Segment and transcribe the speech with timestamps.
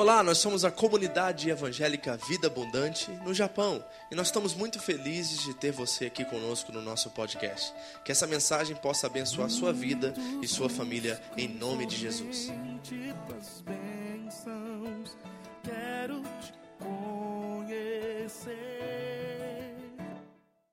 [0.00, 5.42] Olá, nós somos a comunidade evangélica Vida Abundante no Japão e nós estamos muito felizes
[5.42, 7.74] de ter você aqui conosco no nosso podcast.
[8.02, 12.50] Que essa mensagem possa abençoar sua vida e sua família em nome de Jesus.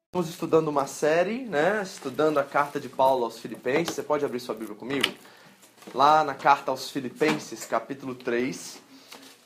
[0.06, 1.82] Estamos estudando uma série, né?
[1.84, 3.94] Estudando a carta de Paulo aos Filipenses.
[3.94, 5.14] Você pode abrir sua Bíblia comigo?
[5.94, 8.87] Lá na carta aos Filipenses, capítulo 3.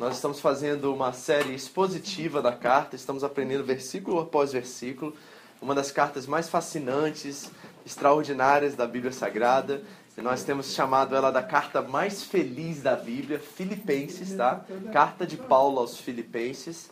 [0.01, 5.15] Nós estamos fazendo uma série expositiva da carta, estamos aprendendo versículo após versículo,
[5.61, 7.51] uma das cartas mais fascinantes,
[7.85, 9.83] extraordinárias da Bíblia Sagrada.
[10.17, 14.65] Nós temos chamado ela da carta mais feliz da Bíblia, Filipenses, tá?
[14.91, 16.89] Carta de Paulo aos Filipenses,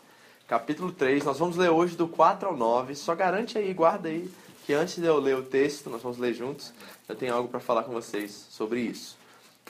[0.48, 1.24] capítulo 3.
[1.24, 2.94] Nós vamos ler hoje do 4 ao 9.
[2.94, 4.32] Só garante aí, guarda aí,
[4.68, 6.72] que antes de eu ler o texto, nós vamos ler juntos,
[7.08, 9.19] eu tenho algo para falar com vocês sobre isso.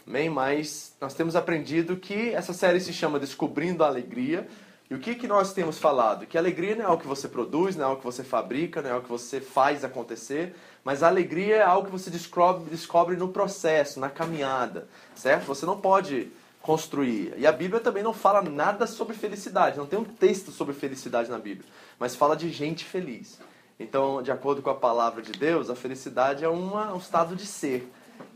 [0.07, 0.29] Amém?
[0.29, 4.47] Mas nós temos aprendido que essa série se chama Descobrindo a Alegria.
[4.89, 6.25] E o que, que nós temos falado?
[6.25, 8.89] Que alegria não é algo que você produz, não é algo que você fabrica, não
[8.89, 13.15] é algo que você faz acontecer, mas a alegria é algo que você descobre, descobre
[13.15, 15.45] no processo, na caminhada, certo?
[15.45, 17.35] Você não pode construir.
[17.37, 21.29] E a Bíblia também não fala nada sobre felicidade, não tem um texto sobre felicidade
[21.29, 23.39] na Bíblia, mas fala de gente feliz.
[23.79, 27.45] Então, de acordo com a palavra de Deus, a felicidade é uma, um estado de
[27.45, 27.89] ser.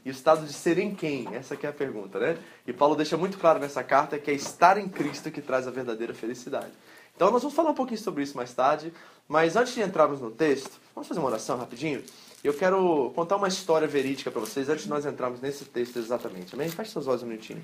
[0.05, 1.27] E o estado de ser em quem?
[1.33, 2.37] Essa é a pergunta, né?
[2.67, 5.71] E Paulo deixa muito claro nessa carta que é estar em Cristo que traz a
[5.71, 6.71] verdadeira felicidade.
[7.15, 8.91] Então nós vamos falar um pouquinho sobre isso mais tarde,
[9.27, 12.03] mas antes de entrarmos no texto, vamos fazer uma oração rapidinho?
[12.43, 16.55] Eu quero contar uma história verídica para vocês antes de nós entrarmos nesse texto exatamente.
[16.55, 16.67] Amém?
[16.67, 17.63] Feche seus olhos um minutinho.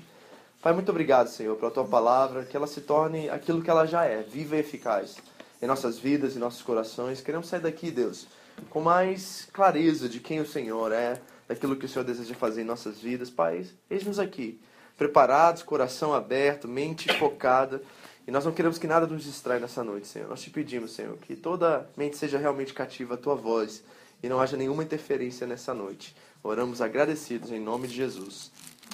[0.62, 4.04] Pai, muito obrigado, Senhor, pela tua palavra, que ela se torne aquilo que ela já
[4.04, 5.16] é, viva e eficaz
[5.60, 7.20] em nossas vidas e nossos corações.
[7.20, 8.26] Queremos sair daqui, Deus,
[8.68, 11.20] com mais clareza de quem o Senhor é,
[11.50, 13.28] daquilo que o Senhor deseja fazer em nossas vidas.
[13.28, 14.60] Pai, eis-nos aqui,
[14.96, 17.82] preparados, coração aberto, mente focada.
[18.24, 20.28] E nós não queremos que nada nos distraia nessa noite, Senhor.
[20.28, 23.82] Nós te pedimos, Senhor, que toda mente seja realmente cativa à tua voz
[24.22, 26.14] e não haja nenhuma interferência nessa noite.
[26.40, 28.52] Oramos agradecidos em nome de Jesus.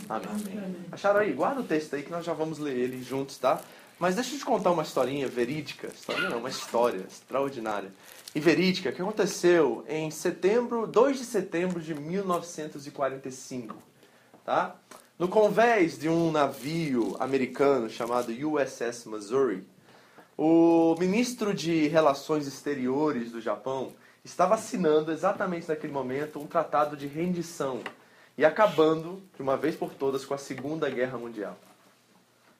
[0.09, 0.27] Amém.
[0.31, 0.77] Amém.
[0.91, 1.35] Acharam aí?
[1.35, 3.61] Guarda o texto aí que nós já vamos ler ele juntos, tá?
[3.99, 5.89] Mas deixa eu te contar uma historinha verídica.
[5.89, 7.93] Historinha não, uma história extraordinária
[8.37, 13.75] e verídica que aconteceu em setembro, 2 de setembro de 1945,
[14.45, 14.77] tá?
[15.19, 19.67] No convés de um navio americano chamado USS Missouri,
[20.37, 27.07] o ministro de Relações Exteriores do Japão estava assinando exatamente naquele momento um tratado de
[27.07, 27.81] rendição
[28.37, 31.59] e acabando, de uma vez por todas, com a Segunda Guerra Mundial.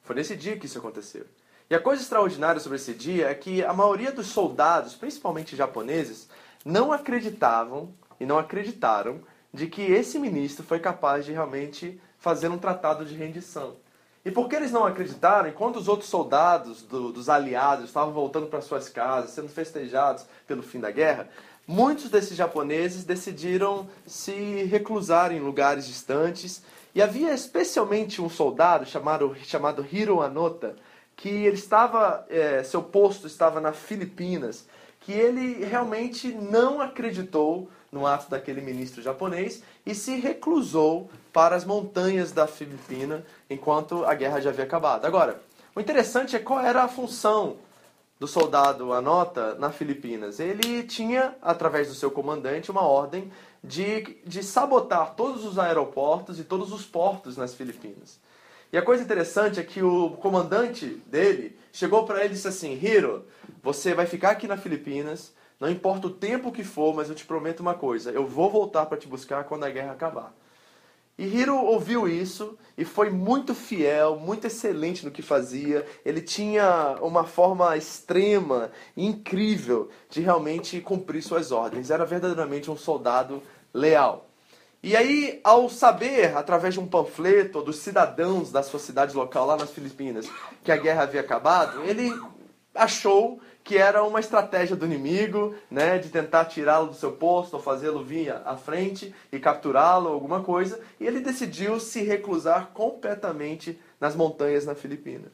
[0.01, 1.27] Foi nesse dia que isso aconteceu.
[1.69, 6.29] E a coisa extraordinária sobre esse dia é que a maioria dos soldados, principalmente japoneses,
[6.63, 9.19] não acreditavam e não acreditaram
[9.53, 13.75] de que esse ministro foi capaz de realmente fazer um tratado de rendição.
[14.23, 18.61] E porque eles não acreditaram, enquanto os outros soldados do, dos aliados estavam voltando para
[18.61, 21.29] suas casas, sendo festejados pelo fim da guerra,
[21.65, 26.63] muitos desses japoneses decidiram se reclusar em lugares distantes.
[26.95, 30.75] E havia especialmente um soldado chamado, chamado Hiro Anota,
[31.17, 34.65] que ele estava, é, seu posto estava na Filipinas,
[35.01, 41.65] que ele realmente não acreditou no ato daquele ministro japonês e se reclusou para as
[41.65, 45.05] montanhas da Filipina enquanto a guerra já havia acabado.
[45.05, 45.41] Agora,
[45.75, 47.57] o interessante é qual era a função
[48.19, 50.39] do soldado Anota na Filipinas.
[50.39, 53.31] Ele tinha, através do seu comandante, uma ordem
[53.63, 58.19] de, de sabotar todos os aeroportos e todos os portos nas Filipinas.
[58.71, 62.73] E a coisa interessante é que o comandante dele chegou para ele e disse assim:
[62.73, 63.25] Hiro,
[63.63, 67.25] você vai ficar aqui na Filipinas, não importa o tempo que for, mas eu te
[67.25, 70.33] prometo uma coisa: eu vou voltar para te buscar quando a guerra acabar.
[71.17, 75.83] E Hiro ouviu isso e foi muito fiel, muito excelente no que fazia.
[76.05, 81.89] Ele tinha uma forma extrema, incrível de realmente cumprir suas ordens.
[81.89, 83.41] Era verdadeiramente um soldado
[83.73, 84.26] leal.
[84.81, 89.57] E aí, ao saber, através de um panfleto dos cidadãos da sua cidade local lá
[89.57, 90.29] nas Filipinas,
[90.63, 92.11] que a guerra havia acabado, ele
[92.73, 97.61] achou que era uma estratégia do inimigo, né, de tentar tirá-lo do seu posto ou
[97.61, 104.15] fazê-lo vir à frente e capturá-lo, alguma coisa, e ele decidiu se reclusar completamente nas
[104.15, 105.29] montanhas na Filipina.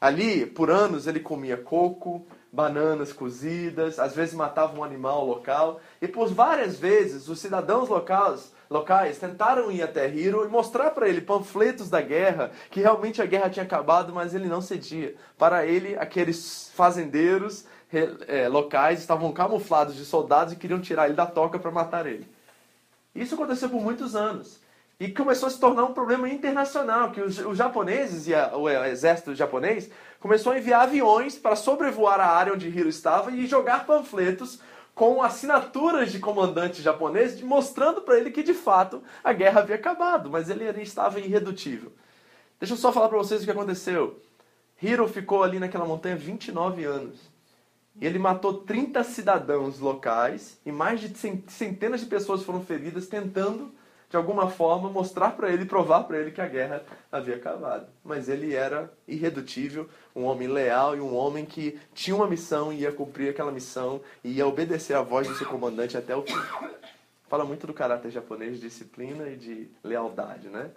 [0.00, 6.08] Ali, por anos, ele comia coco, bananas cozidas, às vezes matava um animal local, e
[6.08, 11.20] por várias vezes os cidadãos locais locais tentaram ir até Hiro e mostrar para ele
[11.20, 15.16] panfletos da guerra, que realmente a guerra tinha acabado, mas ele não cedia.
[15.36, 17.66] Para ele, aqueles fazendeiros
[18.28, 22.28] é, locais estavam camuflados de soldados e queriam tirar ele da toca para matar ele.
[23.12, 24.60] Isso aconteceu por muitos anos.
[25.00, 28.68] E começou a se tornar um problema internacional, que os, os japoneses e a, o
[28.68, 29.90] exército japonês
[30.20, 34.60] começou a enviar aviões para sobrevoar a área onde Hiro estava e jogar panfletos
[35.00, 40.28] com assinaturas de comandantes japoneses mostrando para ele que de fato a guerra havia acabado,
[40.28, 41.90] mas ele estava irredutível.
[42.58, 44.20] Deixa eu só falar para vocês o que aconteceu.
[44.82, 47.18] Hiro ficou ali naquela montanha 29 anos.
[47.98, 51.16] E ele matou 30 cidadãos locais e mais de
[51.48, 53.72] centenas de pessoas foram feridas tentando
[54.10, 57.86] de alguma forma, mostrar para ele, provar para ele que a guerra havia acabado.
[58.04, 62.80] Mas ele era irredutível, um homem leal e um homem que tinha uma missão e
[62.80, 66.34] ia cumprir aquela missão e ia obedecer à voz do seu comandante até o fim.
[67.28, 70.72] Fala muito do caráter japonês de disciplina e de lealdade, né?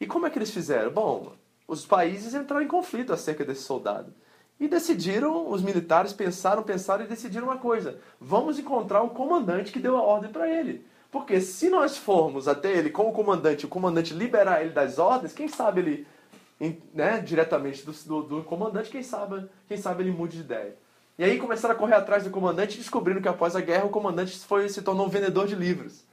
[0.00, 0.90] E como é que eles fizeram?
[0.90, 1.34] Bom,
[1.68, 4.14] os países entraram em conflito acerca desse soldado.
[4.58, 9.78] E decidiram, os militares pensaram, pensaram e decidiram uma coisa: vamos encontrar o comandante que
[9.78, 10.88] deu a ordem para ele.
[11.10, 15.32] Porque se nós formos até ele com o comandante, o comandante liberar ele das ordens,
[15.32, 16.06] quem sabe ele,
[16.94, 20.76] né, diretamente do, do, do comandante, quem sabe, quem sabe ele mude de ideia.
[21.18, 24.38] E aí começaram a correr atrás do comandante, descobrindo que após a guerra o comandante
[24.38, 26.04] foi, se tornou um vendedor de livros.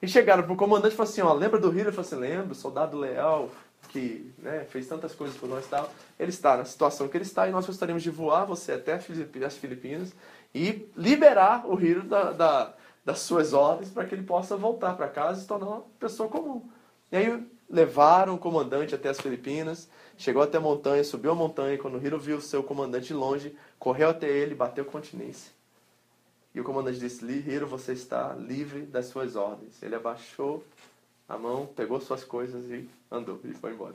[0.00, 1.88] E chegaram para o comandante e falaram assim, ó, lembra do Hiro?
[1.88, 3.50] Ele falou assim, lembro, soldado leal,
[3.88, 5.92] que né, fez tantas coisas por nós e tal.
[6.18, 9.56] Ele está na situação que ele está e nós gostaríamos de voar você até as
[9.56, 10.12] Filipinas
[10.54, 12.74] e liberar o Hiro da, da
[13.08, 16.28] das suas ordens para que ele possa voltar para casa e se tornar uma pessoa
[16.28, 16.68] comum.
[17.10, 19.88] E aí levaram o comandante até as Filipinas,
[20.18, 23.14] chegou até a montanha, subiu a montanha, e quando Hiro viu o seu comandante de
[23.14, 25.50] longe, correu até ele, bateu continência.
[26.54, 29.82] E o comandante disse, Hiro, você está livre das suas ordens.
[29.82, 30.62] Ele abaixou
[31.26, 33.94] a mão, pegou suas coisas e andou, e foi embora.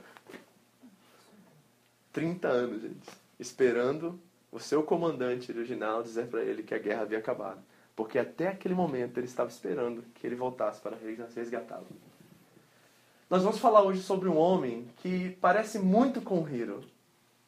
[2.12, 4.18] 30 anos, gente, esperando
[4.50, 7.62] o seu comandante original dizer para ele que a guerra havia acabado.
[7.96, 10.96] Porque até aquele momento ele estava esperando que ele voltasse para
[11.34, 11.86] resgatá-lo.
[13.30, 16.84] Nós vamos falar hoje sobre um homem que parece muito com Hiro.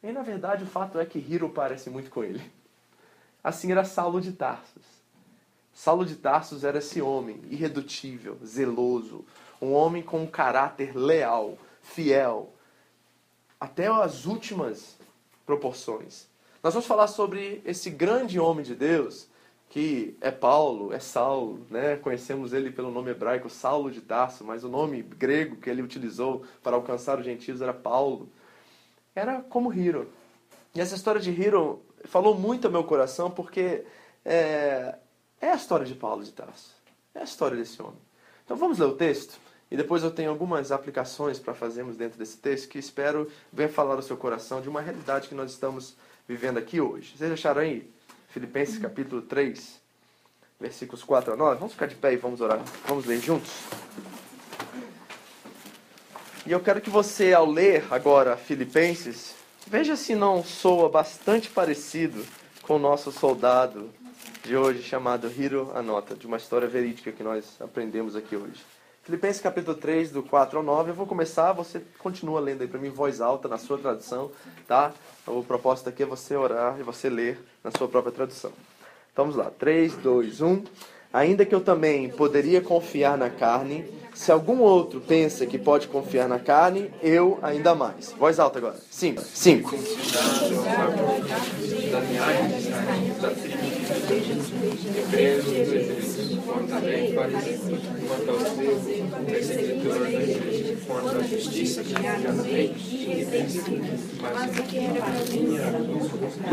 [0.01, 2.41] E na verdade o fato é que Hiro parece muito com ele.
[3.43, 4.85] Assim era Saulo de Tarsus.
[5.73, 9.23] Saulo de Tarsus era esse homem irredutível, zeloso,
[9.61, 12.51] um homem com um caráter leal, fiel,
[13.59, 14.97] até as últimas
[15.45, 16.27] proporções.
[16.63, 19.27] Nós vamos falar sobre esse grande homem de Deus
[19.69, 21.97] que é Paulo, é Saulo, né?
[21.97, 26.43] Conhecemos ele pelo nome hebraico Saulo de Tarso, mas o nome grego que ele utilizou
[26.63, 28.29] para alcançar os gentios era Paulo.
[29.13, 30.09] Era como Hiro.
[30.73, 33.83] E essa história de Hiro falou muito ao meu coração porque
[34.23, 34.95] é,
[35.41, 36.75] é a história de Paulo de Tarso.
[37.13, 37.99] É a história desse homem.
[38.45, 39.37] Então vamos ler o texto
[39.69, 43.95] e depois eu tenho algumas aplicações para fazermos dentro desse texto que espero venha falar
[43.95, 47.17] ao seu coração de uma realidade que nós estamos vivendo aqui hoje.
[47.17, 47.91] Vocês acharam aí?
[48.37, 49.81] Filipenses capítulo 3,
[50.59, 51.55] versículos 4 a 9.
[51.55, 52.61] Vamos ficar de pé e vamos orar.
[52.85, 53.51] Vamos ler juntos.
[56.45, 59.33] E eu quero que você, ao ler agora Filipenses,
[59.65, 62.23] veja se não soa bastante parecido
[62.61, 63.89] com o nosso soldado
[64.43, 68.63] de hoje, chamado Hiro Anota, de uma história verídica que nós aprendemos aqui hoje.
[69.07, 70.91] Filipenses capítulo 3, do 4 ao 9.
[70.91, 74.29] Eu vou começar, você continua lendo aí para mim voz alta, na sua tradução,
[74.67, 74.91] tá?
[75.25, 78.51] O propósito aqui é você orar e você ler na sua própria tradução.
[79.13, 79.49] Então vamos lá.
[79.57, 80.61] 3, 2, 1.
[81.13, 86.27] Ainda que eu também poderia confiar na carne, se algum outro pensa que pode confiar
[86.27, 88.11] na carne, eu ainda mais.
[88.11, 88.75] Voz alta agora.
[88.91, 89.21] 5.
[89.21, 89.69] 5.
[89.69, 89.83] Quanto
[95.95, 96.06] à
[96.79, 98.49] lei, quanto aos
[99.25, 102.73] perseguidor da igreja, quanto à justiça que há na lei,
[104.21, 105.71] mas o que era para mim era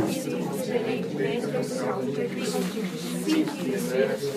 [0.03, 2.59] Cristo, diferentemente do salvo de Cristo.
[3.25, 3.71] Sim, que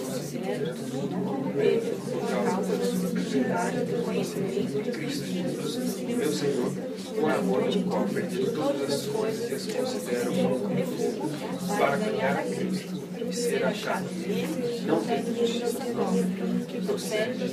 [0.05, 6.71] considero tudo como perda por causa da sublimidade do conhecimento de Cristo Jesus, meu Senhor,
[7.19, 12.37] por amor de qual perdi todas as coisas e as considero como refúgio para ganhar
[12.37, 12.96] a Cristo
[13.33, 17.49] ser achado nele, não justiça própria, que procede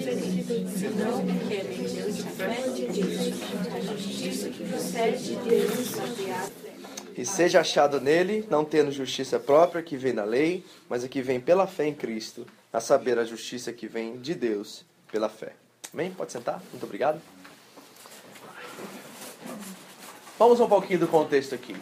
[0.79, 3.43] senão que é mediante a fé de Deus,
[3.73, 5.95] a justiça que procede de Deus,
[7.17, 11.23] e seja achado nele, não tendo justiça própria que vem da lei, mas a que
[11.23, 15.53] vem pela fé em Cristo, a saber a justiça que vem de Deus pela fé.
[15.93, 16.11] Amém?
[16.11, 16.61] Pode sentar?
[16.73, 17.21] Muito obrigado.
[20.37, 21.77] Vamos um pouquinho do contexto aqui.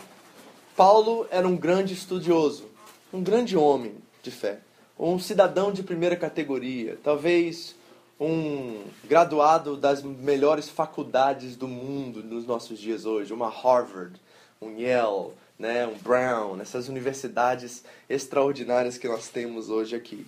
[0.76, 2.71] Paulo era um grande estudioso
[3.12, 4.60] um grande homem de fé,
[4.98, 7.74] um cidadão de primeira categoria, talvez
[8.18, 14.18] um graduado das melhores faculdades do mundo nos nossos dias hoje, uma Harvard,
[14.60, 20.26] um Yale, né, um Brown, essas universidades extraordinárias que nós temos hoje aqui.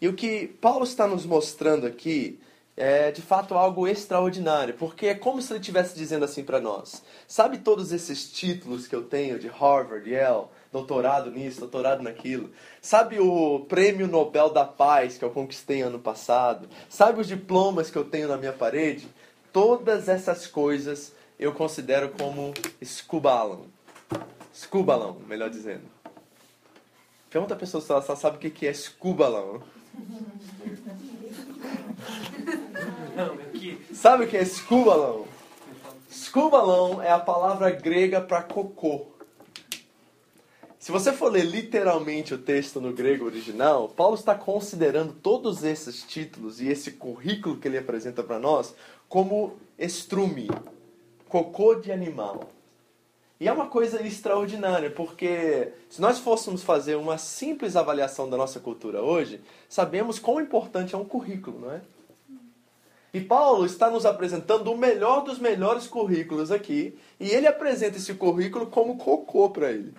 [0.00, 2.40] E o que Paulo está nos mostrando aqui,
[2.76, 7.02] é de fato algo extraordinário, porque é como se ele estivesse dizendo assim para nós:
[7.28, 12.50] sabe todos esses títulos que eu tenho de Harvard, Yale, doutorado nisso, doutorado naquilo?
[12.80, 16.66] Sabe o prêmio Nobel da Paz que eu conquistei ano passado?
[16.88, 19.06] Sabe os diplomas que eu tenho na minha parede?
[19.52, 23.66] Todas essas coisas eu considero como escubalão.
[24.52, 25.84] Escubalão, melhor dizendo.
[27.28, 29.62] Pergunta a pessoa se ela só sabe o que é escubalão.
[33.92, 35.26] Sabe o que é escubalão?
[36.10, 39.12] Escubalão é a palavra grega para cocô.
[40.82, 46.02] Se você for ler literalmente o texto no grego original, Paulo está considerando todos esses
[46.02, 48.74] títulos e esse currículo que ele apresenta para nós
[49.08, 50.50] como estrume,
[51.28, 52.50] cocô de animal.
[53.38, 58.58] E é uma coisa extraordinária, porque se nós fôssemos fazer uma simples avaliação da nossa
[58.58, 61.80] cultura hoje, sabemos quão importante é um currículo, não é?
[63.14, 68.14] E Paulo está nos apresentando o melhor dos melhores currículos aqui, e ele apresenta esse
[68.14, 69.94] currículo como cocô para ele.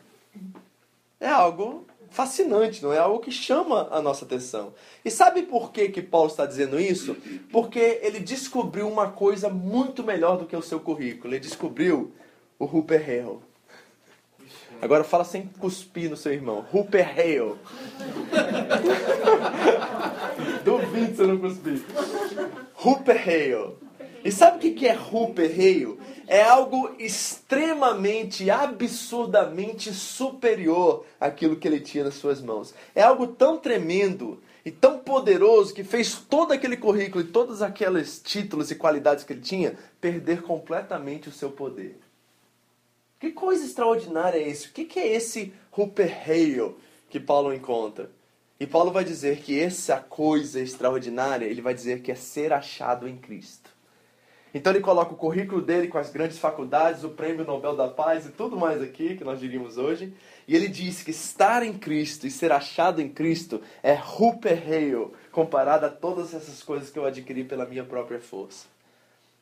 [1.24, 4.74] É algo fascinante, não é algo que chama a nossa atenção.
[5.06, 7.16] E sabe por que, que Paulo está dizendo isso?
[7.50, 11.34] Porque ele descobriu uma coisa muito melhor do que o seu currículo.
[11.34, 12.12] Ele descobriu
[12.60, 13.40] o Hooper Hale.
[14.82, 16.66] Agora fala sem cuspir no seu irmão.
[16.74, 17.56] Hooper Hale.
[20.66, 21.82] Duvido você não cuspir.
[22.84, 23.83] Hooper Hale.
[24.24, 25.98] E sabe o que é Hale?
[26.28, 32.74] É algo extremamente, absurdamente superior àquilo que ele tinha nas suas mãos.
[32.96, 38.22] É algo tão tremendo e tão poderoso que fez todo aquele currículo e todos aqueles
[38.24, 42.00] títulos e qualidades que ele tinha perder completamente o seu poder.
[43.20, 44.70] Que coisa extraordinária é isso?
[44.70, 46.76] O que é esse Hale
[47.10, 48.10] que Paulo encontra?
[48.60, 53.08] E Paulo vai dizer que essa coisa extraordinária, ele vai dizer que é ser achado
[53.08, 53.63] em Cristo.
[54.54, 58.28] Então ele coloca o currículo dele com as grandes faculdades, o prêmio Nobel da Paz
[58.28, 60.14] e tudo mais aqui que nós diríamos hoje.
[60.48, 65.88] E ele diz que estar em Cristo e ser achado em Cristo é Hale comparado
[65.88, 68.68] a todas essas coisas que eu adquiri pela minha própria força.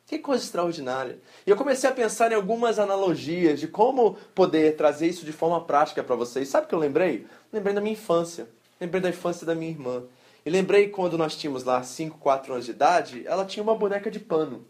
[0.06, 1.18] Que coisa extraordinária.
[1.46, 5.60] E eu comecei a pensar em algumas analogias de como poder trazer isso de forma
[5.62, 6.48] prática para vocês.
[6.48, 7.26] Sabe o que eu lembrei?
[7.52, 8.48] Lembrei da minha infância.
[8.80, 10.04] Lembrei da infância da minha irmã.
[10.44, 14.10] E lembrei quando nós tínhamos lá 5, 4 anos de idade, ela tinha uma boneca
[14.10, 14.66] de pano.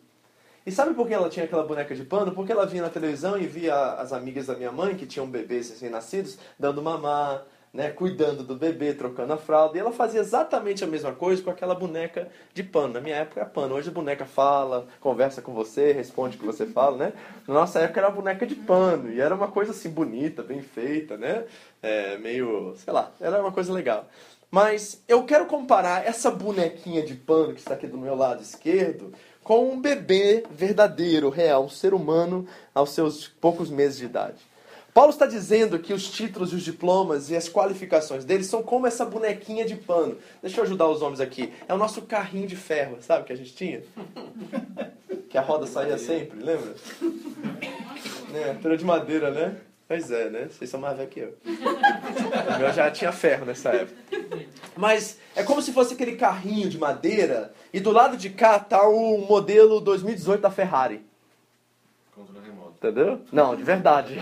[0.64, 2.32] E sabe por que ela tinha aquela boneca de pano?
[2.32, 5.70] Porque ela vinha na televisão e via as amigas da minha mãe, que tinham bebês
[5.70, 9.76] recém-nascidos, dando mamar, né, cuidando do bebê, trocando a fralda.
[9.76, 12.94] E ela fazia exatamente a mesma coisa com aquela boneca de pano.
[12.94, 13.74] Na minha época era pano.
[13.74, 17.12] Hoje a boneca fala, conversa com você, responde o que você fala, né?
[17.48, 19.10] Na nossa época era a boneca de pano.
[19.10, 21.44] E era uma coisa assim bonita, bem feita, né?
[21.82, 24.06] É, meio, sei lá, era uma coisa legal.
[24.50, 29.14] Mas eu quero comparar essa bonequinha de pano que está aqui do meu lado esquerdo
[29.42, 34.52] com um bebê verdadeiro, real, um ser humano aos seus poucos meses de idade.
[34.94, 39.06] Paulo está dizendo que os títulos, os diplomas e as qualificações deles são como essa
[39.06, 40.18] bonequinha de pano.
[40.42, 41.50] Deixa eu ajudar os homens aqui.
[41.66, 43.82] É o nosso carrinho de ferro, sabe que a gente tinha?
[45.30, 46.74] Que a roda saía sempre, lembra?
[48.34, 49.56] É, era de madeira, né?
[49.92, 50.48] Pois é, né?
[50.50, 51.34] Vocês são mais velhos que eu.
[51.44, 53.94] O meu já tinha ferro nessa época.
[54.74, 58.88] Mas é como se fosse aquele carrinho de madeira e do lado de cá tá
[58.88, 61.04] o modelo 2018 da Ferrari.
[62.16, 62.72] Controle remoto.
[62.78, 63.20] Entendeu?
[63.30, 64.16] Não, de verdade.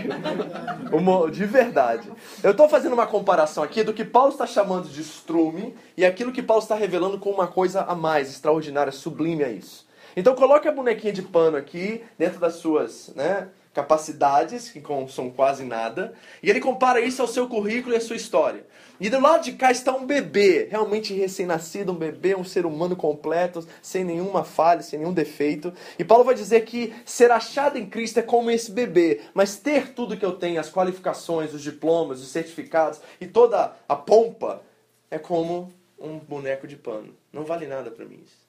[0.90, 2.10] Uma- de verdade.
[2.42, 6.32] Eu estou fazendo uma comparação aqui do que Paulo está chamando de strume e aquilo
[6.32, 9.86] que Paulo está revelando com uma coisa a mais, extraordinária, sublime a isso.
[10.16, 13.46] Então coloque a bonequinha de pano aqui, dentro das suas né,
[13.80, 18.16] capacidades, que são quase nada, e ele compara isso ao seu currículo e à sua
[18.16, 18.66] história.
[19.00, 22.94] E do lado de cá está um bebê, realmente recém-nascido, um bebê, um ser humano
[22.94, 25.72] completo, sem nenhuma falha, sem nenhum defeito.
[25.98, 29.94] E Paulo vai dizer que ser achado em Cristo é como esse bebê, mas ter
[29.94, 34.62] tudo que eu tenho, as qualificações, os diplomas, os certificados e toda a pompa,
[35.10, 37.14] é como um boneco de pano.
[37.32, 38.40] Não vale nada para mim isso.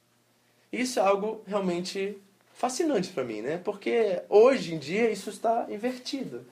[0.71, 2.17] Isso é algo realmente
[2.53, 3.57] fascinante para mim, né?
[3.63, 6.45] Porque hoje em dia isso está invertido.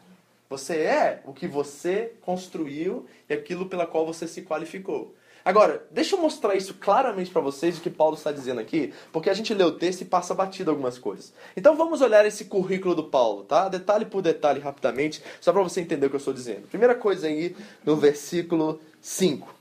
[0.50, 5.14] Você é o que você construiu e aquilo pela qual você se qualificou.
[5.46, 9.30] Agora, deixa eu mostrar isso claramente para vocês o que Paulo está dizendo aqui, porque
[9.30, 11.34] a gente lê o texto e passa batido algumas coisas.
[11.56, 13.70] Então vamos olhar esse currículo do Paulo, tá?
[13.70, 16.68] Detalhe por detalhe, rapidamente, só para você entender o que eu estou dizendo.
[16.68, 19.56] Primeira coisa aí, no versículo 5,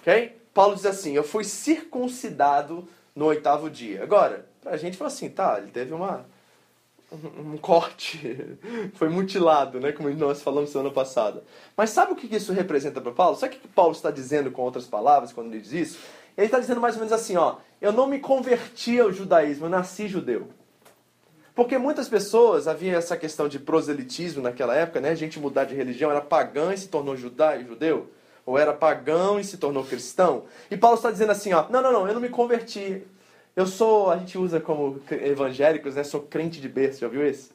[0.00, 0.36] ok?
[0.52, 4.02] Paulo diz assim: Eu fui circuncidado no oitavo dia.
[4.02, 6.24] Agora, a gente fala assim, tá, ele teve uma,
[7.12, 8.58] um, corte,
[8.94, 11.42] foi mutilado, né, como nós falamos semana passada.
[11.76, 13.36] Mas sabe o que isso representa para Paulo?
[13.36, 15.98] Sabe o que Paulo está dizendo com outras palavras quando ele diz isso?
[16.36, 19.70] Ele está dizendo mais ou menos assim, ó, eu não me converti ao judaísmo, eu
[19.70, 20.48] nasci judeu.
[21.54, 25.10] Porque muitas pessoas, havia essa questão de proselitismo naquela época, né?
[25.10, 28.10] A gente mudar de religião, era pagã e se tornou judeu, judeu,
[28.46, 30.44] ou era pagão e se tornou cristão.
[30.70, 33.02] E Paulo está dizendo assim, ó, não, não, não, eu não me converti.
[33.54, 36.04] Eu sou, a gente usa como evangélicos, né?
[36.04, 37.50] Sou crente de berço, já viu esse?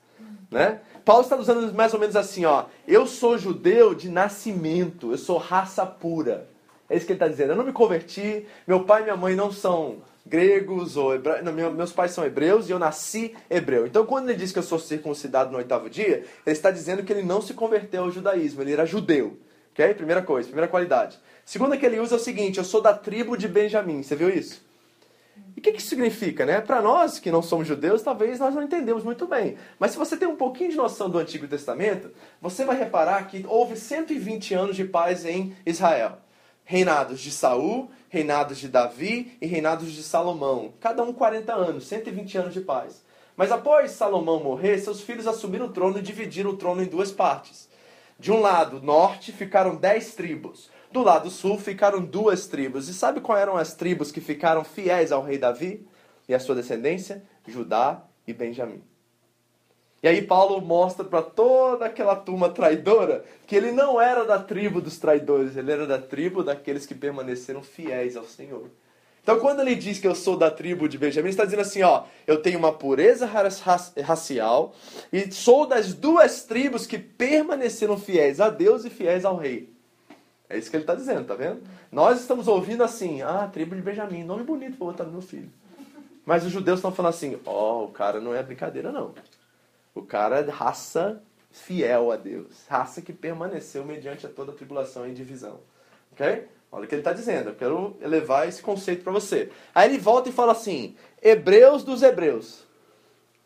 [0.52, 0.80] Né?
[1.04, 5.38] Paulo está usando mais ou menos assim, ó, eu sou judeu de nascimento, eu sou
[5.38, 6.48] raça pura.
[6.90, 7.52] É isso que ele está dizendo.
[7.52, 11.14] Eu não me converti, meu pai e minha mãe não são gregos ou
[11.44, 13.88] não, meus pais são hebreus e eu nasci hebreu.
[13.88, 17.12] Então, quando ele diz que eu sou circuncidado no oitavo dia, ele está dizendo que
[17.12, 19.38] ele não se converteu ao judaísmo, ele era judeu.
[19.74, 19.94] Ok?
[19.96, 21.20] Primeira coisa, primeira qualidade.
[21.46, 24.04] Segunda que ele usa é o seguinte: eu sou da tribo de Benjamim.
[24.04, 24.67] Você viu isso?
[25.58, 26.46] E o que, que isso significa?
[26.46, 26.62] Né?
[26.62, 29.58] Para nós que não somos judeus, talvez nós não entendemos muito bem.
[29.80, 33.44] Mas se você tem um pouquinho de noção do Antigo Testamento, você vai reparar que
[33.48, 36.20] houve 120 anos de paz em Israel.
[36.64, 40.74] Reinados de Saul, reinados de Davi e reinados de Salomão.
[40.80, 43.04] Cada um 40 anos, 120 anos de paz.
[43.36, 47.12] Mas após Salomão morrer, seus filhos assumiram o trono e dividiram o trono em duas
[47.12, 47.68] partes.
[48.20, 50.70] De um lado, norte, ficaram dez tribos.
[50.98, 52.90] Do lado sul ficaram duas tribos.
[52.90, 55.86] E sabe quais eram as tribos que ficaram fiéis ao rei Davi
[56.28, 57.24] e à sua descendência?
[57.48, 58.82] Judá e Benjamim.
[60.02, 64.82] E aí Paulo mostra para toda aquela turma traidora que ele não era da tribo
[64.82, 68.68] dos traidores, ele era da tribo daqueles que permaneceram fiéis ao Senhor.
[69.22, 71.84] Então quando ele diz que eu sou da tribo de Benjamim, ele está dizendo assim,
[71.84, 73.30] ó, eu tenho uma pureza
[74.04, 74.74] racial
[75.14, 79.77] e sou das duas tribos que permaneceram fiéis a Deus e fiéis ao rei.
[80.50, 81.62] É isso que ele está dizendo, tá vendo?
[81.92, 85.52] Nós estamos ouvindo assim, ah, tribo de Benjamim, nome bonito para botar no meu filho.
[86.26, 89.14] Mas os judeus estão falando assim, ó, oh, o cara não é brincadeira não.
[89.94, 95.08] O cara é raça fiel a Deus, raça que permaneceu mediante a toda a tribulação
[95.08, 95.60] e divisão.
[96.12, 96.48] Ok?
[96.72, 99.50] Olha o que ele está dizendo, eu quero elevar esse conceito para você.
[99.74, 102.66] Aí ele volta e fala assim, hebreus dos hebreus.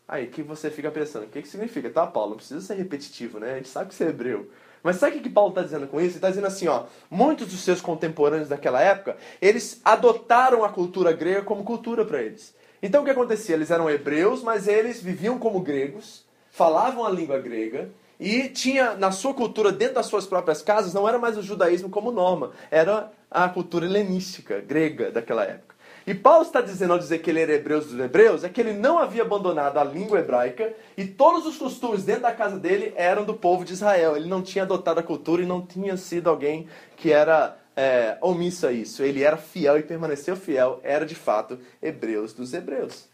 [0.06, 1.88] Aí que você fica pensando, o que, que significa?
[1.88, 3.52] Tá, Paulo, não precisa ser repetitivo, né?
[3.52, 4.50] A gente sabe que você é hebreu.
[4.82, 6.10] Mas sabe o que Paulo está dizendo com isso?
[6.10, 11.12] Ele está dizendo assim, ó, muitos dos seus contemporâneos daquela época, eles adotaram a cultura
[11.12, 12.54] grega como cultura para eles.
[12.82, 13.54] Então o que acontecia?
[13.54, 19.10] Eles eram hebreus, mas eles viviam como gregos, falavam a língua grega, e tinha na
[19.10, 23.10] sua cultura, dentro das suas próprias casas, não era mais o judaísmo como norma, era
[23.30, 25.74] a cultura helenística, grega daquela época.
[26.06, 28.72] E Paulo está dizendo ao dizer que ele era hebreu dos hebreus, é que ele
[28.72, 33.24] não havia abandonado a língua hebraica e todos os costumes dentro da casa dele eram
[33.24, 34.16] do povo de Israel.
[34.16, 38.66] Ele não tinha adotado a cultura e não tinha sido alguém que era é, omisso
[38.66, 39.02] a isso.
[39.02, 43.04] Ele era fiel e permaneceu fiel, era de fato hebreus dos hebreus.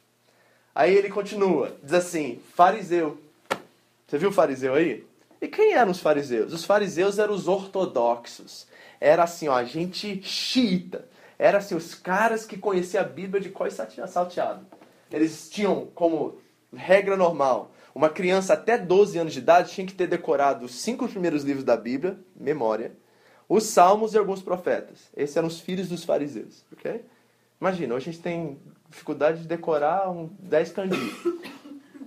[0.74, 3.18] Aí ele continua, diz assim: fariseu.
[4.06, 5.04] Você viu o fariseu aí?
[5.40, 6.52] E quem eram os fariseus?
[6.52, 8.66] Os fariseus eram os ortodoxos.
[9.00, 11.04] Era assim, ó, a gente xiita
[11.38, 14.66] eram assim, os caras que conheciam a Bíblia de cor salteado.
[15.10, 16.38] Eles tinham como
[16.74, 21.08] regra normal, uma criança até 12 anos de idade tinha que ter decorado os cinco
[21.08, 22.92] primeiros livros da Bíblia, memória,
[23.48, 25.08] os Salmos e alguns profetas.
[25.16, 27.04] Esses eram os filhos dos fariseus, ok?
[27.60, 31.12] Imagina, hoje a gente tem dificuldade de decorar um 10 candis.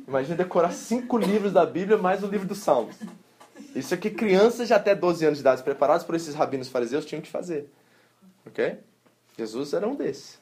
[0.07, 2.95] Imagina decorar cinco livros da Bíblia mais o livro dos Salmos.
[3.75, 7.05] Isso é que crianças de até 12 anos de idade, preparados por esses rabinos fariseus,
[7.05, 7.69] tinham que fazer.
[8.45, 8.77] Ok?
[9.37, 10.39] Jesus era um desses.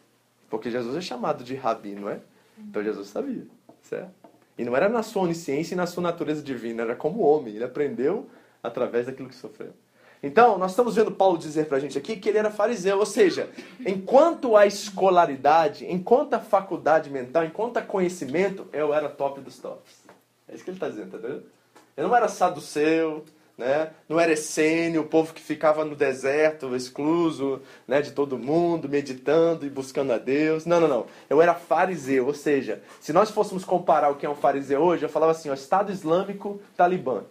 [0.50, 2.20] Porque Jesus é chamado de rabi, não é?
[2.58, 3.46] Então Jesus sabia,
[3.82, 4.12] certo?
[4.58, 7.56] E não era na sua onisciência e na sua natureza divina, era como homem.
[7.56, 8.28] Ele aprendeu
[8.62, 9.72] através daquilo que sofreu.
[10.22, 13.06] Então, nós estamos vendo Paulo dizer para a gente aqui que ele era fariseu, ou
[13.06, 13.50] seja,
[13.86, 20.04] enquanto a escolaridade, enquanto a faculdade mental, enquanto a conhecimento, eu era top dos tops.
[20.46, 21.44] É isso que ele está dizendo, tá vendo?
[21.96, 23.24] Eu não era saduceu,
[23.60, 23.92] né?
[24.08, 29.66] Não era essênio, o povo que ficava no deserto, excluso né, de todo mundo, meditando
[29.66, 30.66] e buscando a Deus.
[30.66, 31.06] Não, não, não.
[31.30, 35.04] Eu era fariseu, ou seja, se nós fôssemos comparar o que é um fariseu hoje,
[35.04, 37.24] eu falava assim, ó, Estado Islâmico, Talibã,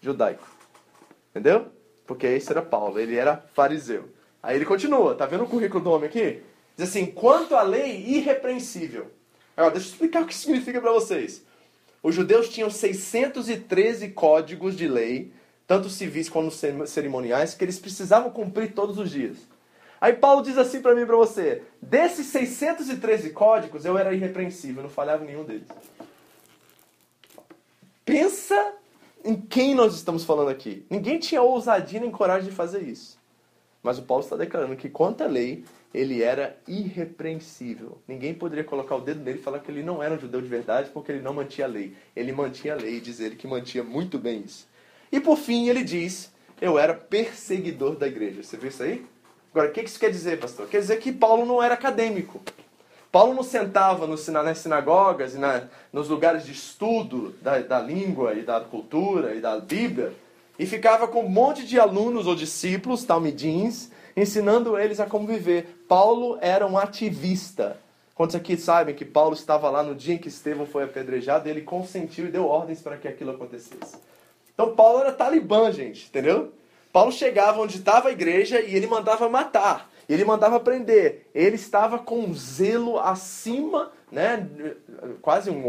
[0.00, 0.44] judaico.
[1.30, 1.66] Entendeu?
[2.04, 4.08] Porque esse era Paulo, ele era fariseu.
[4.42, 6.42] Aí ele continua, tá vendo o currículo do homem aqui?
[6.76, 9.06] Diz assim, quanto à lei irrepreensível.
[9.56, 11.44] Agora, deixa eu explicar o que significa para vocês.
[12.02, 15.32] Os judeus tinham 613 códigos de lei
[15.70, 19.36] tanto civis como cerimoniais, que eles precisavam cumprir todos os dias.
[20.00, 24.82] Aí Paulo diz assim para mim e para você: desses 613 códigos, eu era irrepreensível,
[24.82, 25.68] não falhava nenhum deles.
[28.04, 28.74] Pensa
[29.24, 30.84] em quem nós estamos falando aqui.
[30.90, 33.16] Ninguém tinha ousadia nem coragem de fazer isso.
[33.80, 37.96] Mas o Paulo está declarando que, quanto à lei, ele era irrepreensível.
[38.08, 40.48] Ninguém poderia colocar o dedo nele e falar que ele não era um judeu de
[40.48, 41.94] verdade porque ele não mantinha a lei.
[42.16, 44.68] Ele mantinha a lei e diz ele que mantinha muito bem isso.
[45.12, 48.42] E por fim ele diz: Eu era perseguidor da igreja.
[48.42, 49.04] Você viu isso aí?
[49.52, 50.68] Agora, o que isso quer dizer, pastor?
[50.68, 52.40] Quer dizer que Paulo não era acadêmico.
[53.10, 58.34] Paulo não sentava no, nas sinagogas e na, nos lugares de estudo da, da língua
[58.34, 60.14] e da cultura e da Bíblia
[60.60, 65.84] e ficava com um monte de alunos ou discípulos, talmidins, ensinando eles a como viver.
[65.88, 67.78] Paulo era um ativista.
[68.14, 71.62] Quantos aqui sabem que Paulo estava lá no dia em que Estevão foi apedrejado, ele
[71.62, 73.96] consentiu e deu ordens para que aquilo acontecesse.
[74.54, 76.52] Então Paulo era talibã, gente, entendeu?
[76.92, 79.90] Paulo chegava onde estava a igreja e ele mandava matar.
[80.08, 81.28] Ele mandava prender.
[81.32, 84.44] Ele estava com zelo acima, né?
[85.22, 85.62] Quase um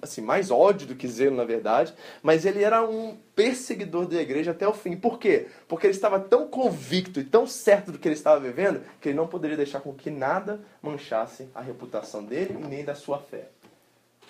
[0.00, 1.92] assim, mais ódio do que zelo, na verdade.
[2.22, 4.96] Mas ele era um perseguidor da igreja até o fim.
[4.96, 5.48] Por quê?
[5.68, 9.16] Porque ele estava tão convicto e tão certo do que ele estava vivendo que ele
[9.16, 13.48] não poderia deixar com que nada manchasse a reputação dele e nem da sua fé.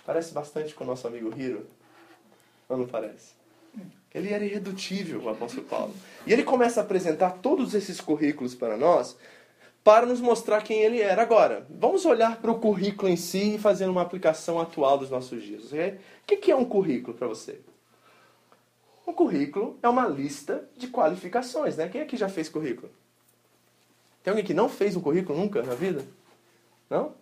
[0.04, 1.64] Parece bastante com o nosso amigo Hiro.
[2.68, 3.43] Ou não parece?
[4.14, 5.94] Ele era irredutível, o apóstolo Paulo.
[6.24, 9.16] E ele começa a apresentar todos esses currículos para nós
[9.82, 11.20] para nos mostrar quem ele era.
[11.20, 15.42] Agora, vamos olhar para o currículo em si e fazer uma aplicação atual dos nossos
[15.42, 15.66] dias.
[15.66, 15.98] Okay?
[16.22, 17.60] O que é um currículo para você?
[19.06, 21.76] Um currículo é uma lista de qualificações.
[21.76, 21.88] Né?
[21.88, 22.90] Quem aqui já fez currículo?
[24.22, 26.02] Tem alguém que não fez um currículo nunca na vida?
[26.88, 27.12] Não?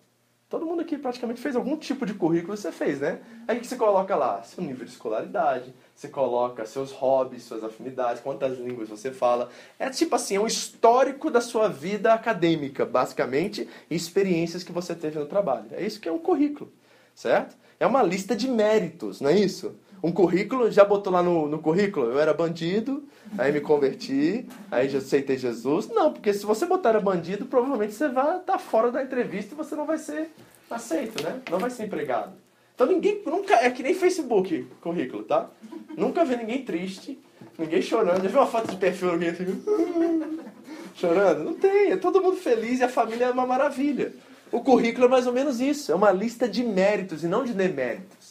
[0.52, 3.20] Todo mundo aqui praticamente fez algum tipo de currículo, você fez, né?
[3.48, 4.42] Aí que você coloca lá?
[4.42, 9.48] Seu nível de escolaridade, você coloca seus hobbies, suas afinidades, quantas línguas você fala.
[9.78, 14.94] É tipo assim, é um histórico da sua vida acadêmica, basicamente, e experiências que você
[14.94, 15.68] teve no trabalho.
[15.70, 16.70] É isso que é um currículo,
[17.14, 17.56] certo?
[17.80, 19.74] É uma lista de méritos, não é isso?
[20.02, 23.04] Um currículo, já botou lá no, no currículo, eu era bandido,
[23.38, 25.88] aí me converti, aí já aceitei Jesus.
[25.88, 29.54] Não, porque se você botar era bandido, provavelmente você vai estar tá fora da entrevista
[29.54, 30.30] e você não vai ser
[30.68, 31.40] aceito, né?
[31.48, 32.32] Não vai ser empregado.
[32.74, 35.48] Então ninguém, nunca, é que nem Facebook, currículo, tá?
[35.96, 37.20] Nunca vi ninguém triste,
[37.56, 38.22] ninguém chorando.
[38.24, 39.44] Já viu uma foto de perfil alguém assim,
[40.96, 41.44] chorando?
[41.44, 44.12] Não tem, é todo mundo feliz e a família é uma maravilha.
[44.50, 47.54] O currículo é mais ou menos isso, é uma lista de méritos e não de
[47.54, 48.21] deméritos.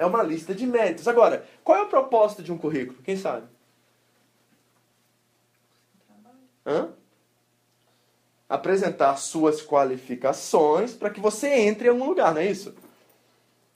[0.00, 1.06] É uma lista de méritos.
[1.06, 3.02] Agora, qual é o propósito de um currículo?
[3.02, 3.46] Quem sabe?
[6.66, 6.88] Hã?
[8.48, 12.74] Apresentar suas qualificações para que você entre em algum lugar, não é isso?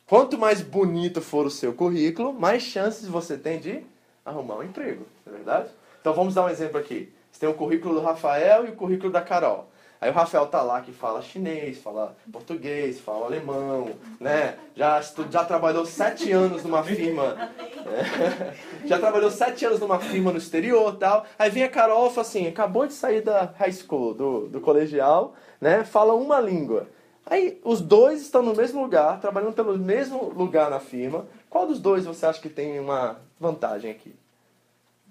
[0.06, 3.84] Quanto mais bonito for o seu currículo, mais chances você tem de
[4.24, 5.68] arrumar um emprego, não é verdade?
[6.00, 7.12] Então vamos dar um exemplo aqui.
[7.30, 9.68] Você tem o currículo do Rafael e o currículo da Carol.
[10.04, 13.90] Aí o Rafael tá lá que fala chinês, fala português, fala alemão,
[14.20, 14.58] né?
[14.76, 17.50] Já, já trabalhou sete anos numa firma.
[17.86, 18.54] É,
[18.86, 21.24] já trabalhou sete anos numa firma no exterior tal.
[21.38, 24.60] Aí vem a Carol e fala assim, acabou de sair da high school, do, do
[24.60, 25.84] colegial, né?
[25.84, 26.86] Fala uma língua.
[27.24, 31.26] Aí os dois estão no mesmo lugar, trabalhando pelo mesmo lugar na firma.
[31.48, 34.14] Qual dos dois você acha que tem uma vantagem aqui?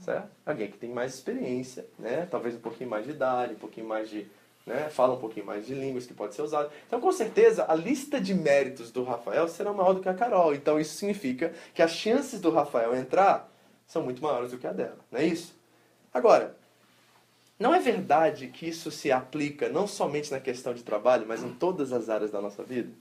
[0.01, 0.29] Certo?
[0.45, 2.27] Alguém que tem mais experiência, né?
[2.29, 4.27] Talvez um pouquinho mais de idade, um pouquinho mais de
[4.65, 4.89] né?
[4.89, 6.71] fala um pouquinho mais de línguas que pode ser usado.
[6.87, 10.53] Então, com certeza, a lista de méritos do Rafael será maior do que a Carol.
[10.53, 13.51] Então, isso significa que as chances do Rafael entrar
[13.85, 15.55] são muito maiores do que a dela, não é isso?
[16.13, 16.55] Agora,
[17.59, 21.53] não é verdade que isso se aplica não somente na questão de trabalho, mas em
[21.53, 22.91] todas as áreas da nossa vida?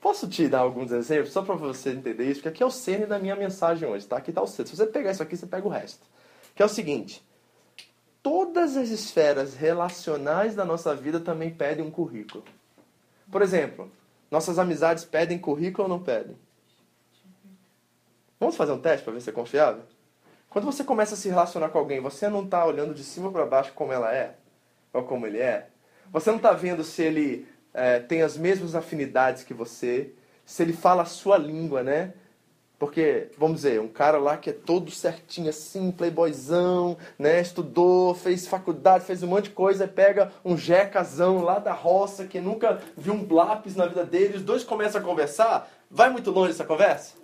[0.00, 2.40] Posso te dar alguns exemplos só para você entender isso?
[2.40, 4.16] Porque aqui é o cerne da minha mensagem hoje, tá?
[4.16, 4.72] Aqui está o centro.
[4.72, 6.04] Se você pegar isso aqui, você pega o resto.
[6.56, 7.24] Que é o seguinte:
[8.22, 12.44] todas as esferas relacionais da nossa vida também pedem um currículo.
[13.30, 13.90] Por exemplo,
[14.30, 16.36] nossas amizades pedem currículo ou não pedem?
[18.38, 19.82] Vamos fazer um teste para ver se é confiável?
[20.48, 23.46] Quando você começa a se relacionar com alguém, você não está olhando de cima para
[23.46, 24.34] baixo como ela é,
[24.92, 25.68] ou como ele é.
[26.12, 30.12] Você não está vendo se ele é, tem as mesmas afinidades que você,
[30.44, 32.12] se ele fala a sua língua, né?
[32.82, 37.40] Porque, vamos dizer, um cara lá que é todo certinho assim, playboyzão, né?
[37.40, 42.40] Estudou, fez faculdade, fez um monte de coisa, pega um jecazão lá da roça que
[42.40, 46.50] nunca viu um lápis na vida dele, os dois começam a conversar, vai muito longe
[46.50, 47.14] essa conversa?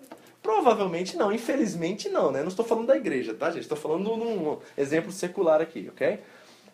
[0.41, 2.41] Provavelmente não, infelizmente não, né?
[2.43, 3.63] Não estou falando da igreja, tá, gente?
[3.63, 6.21] Estou falando num exemplo secular aqui, ok?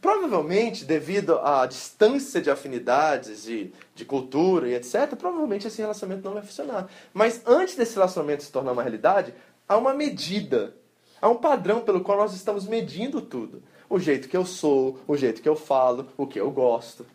[0.05, 6.35] Provavelmente, devido à distância de afinidades, de, de cultura e etc., provavelmente esse relacionamento não
[6.35, 6.91] vai funcionar.
[7.15, 9.33] Mas antes desse relacionamento se tornar uma realidade,
[9.67, 10.77] há uma medida,
[11.23, 13.63] há um padrão pelo qual nós estamos medindo tudo.
[13.89, 17.07] O jeito que eu sou, o jeito que eu falo, o que eu gosto.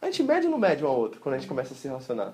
[0.00, 1.88] A gente mede ou não mede um ao outro quando a gente começa a se
[1.88, 2.32] relacionar?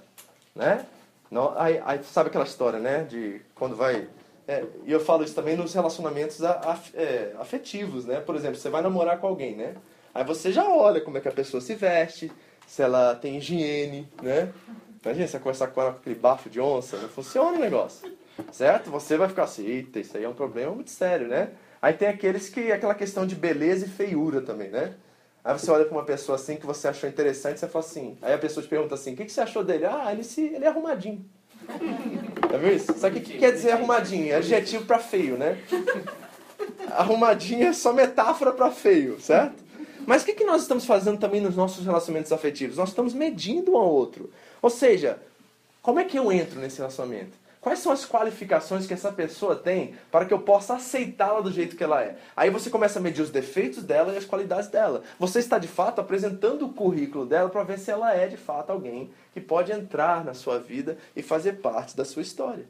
[0.55, 0.87] Né?
[1.29, 3.03] Não, aí, aí, sabe aquela história, né?
[3.03, 4.07] De quando vai
[4.47, 6.41] é, e eu falo isso também nos relacionamentos
[6.95, 8.21] é, afetivos, né?
[8.21, 9.75] Por exemplo, você vai namorar com alguém, né?
[10.15, 12.31] Aí você já olha como é que a pessoa se veste,
[12.67, 14.53] se ela tem higiene, né?
[15.03, 18.11] Imagina você conversar com ela com aquele bafo de onça, não funciona o negócio,
[18.53, 18.91] certo?
[18.91, 21.51] Você vai ficar assim, eita, isso aí é um problema muito sério, né?
[21.81, 24.95] Aí tem aqueles que, aquela questão de beleza e feiura também, né?
[25.43, 28.17] Aí você olha pra uma pessoa assim que você achou interessante, você fala assim.
[28.23, 29.85] Aí a pessoa te pergunta assim: o que, que você achou dele?
[29.85, 31.23] Ah, ele, se, ele é arrumadinho.
[32.49, 32.93] Tá vendo isso?
[32.99, 34.33] Sabe o que, que quer dizer arrumadinho?
[34.33, 35.59] É adjetivo pra feio, né?
[36.93, 39.63] Arrumadinho é só metáfora pra feio, certo?
[40.07, 42.77] Mas o que, que nós estamos fazendo também nos nossos relacionamentos afetivos?
[42.77, 44.31] Nós estamos medindo um ao outro.
[44.61, 45.19] Ou seja,
[45.83, 47.44] como é que eu entro nesse relacionamento?
[47.65, 51.77] Quais são as qualificações que essa pessoa tem para que eu possa aceitá-la do jeito
[51.77, 52.19] que ela é?
[52.37, 55.03] Aí você começa a medir os defeitos dela e as qualidades dela.
[55.19, 58.69] Você está de fato apresentando o currículo dela para ver se ela é de fato
[58.69, 62.67] alguém que pode entrar na sua vida e fazer parte da sua história.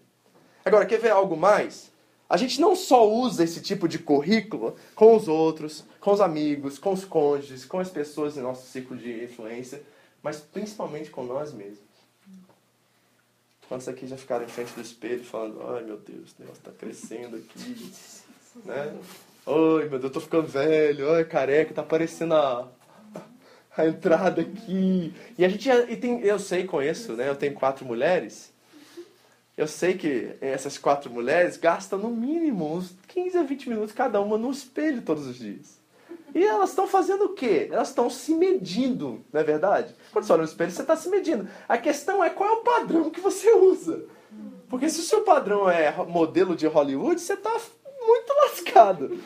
[0.65, 1.91] Agora, quer ver algo mais?
[2.31, 6.79] A gente não só usa esse tipo de currículo com os outros, com os amigos,
[6.79, 9.83] com os cônjuges, com as pessoas do nosso ciclo de influência,
[10.23, 11.84] mas principalmente com nós mesmos.
[13.69, 16.71] Quantos aqui já ficaram em frente do espelho falando, ai meu Deus, o negócio está
[16.71, 17.93] crescendo aqui,
[18.65, 18.97] né?
[19.47, 22.69] Ai meu Deus, eu tô ficando velho, ai careca, tá aparecendo a,
[23.77, 25.15] a entrada aqui.
[25.39, 27.29] E a gente, e tem, eu sei, conheço, né?
[27.29, 28.53] Eu tenho quatro mulheres.
[29.57, 34.21] Eu sei que essas quatro mulheres gastam no mínimo uns 15 a 20 minutos cada
[34.21, 35.84] uma no espelho todos os dias.
[36.35, 37.69] E elas estão fazendo o quê?
[37.71, 39.95] Elas estão se medindo, não é verdade?
[40.13, 41.49] Quando você olha no espelho, você está se medindo.
[41.69, 44.05] A questão é qual é o padrão que você usa.
[44.69, 47.53] Porque se o seu padrão é modelo de Hollywood, você está
[48.05, 49.17] muito lascado.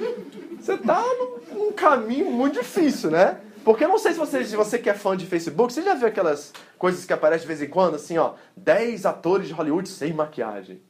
[0.60, 3.40] Você está num, num, caminho muito difícil, né?
[3.64, 5.94] Porque eu não sei se você, se você que é fã de Facebook, você já
[5.94, 9.88] viu aquelas coisas que aparecem de vez em quando, assim, ó, 10 atores de Hollywood
[9.88, 10.82] sem maquiagem.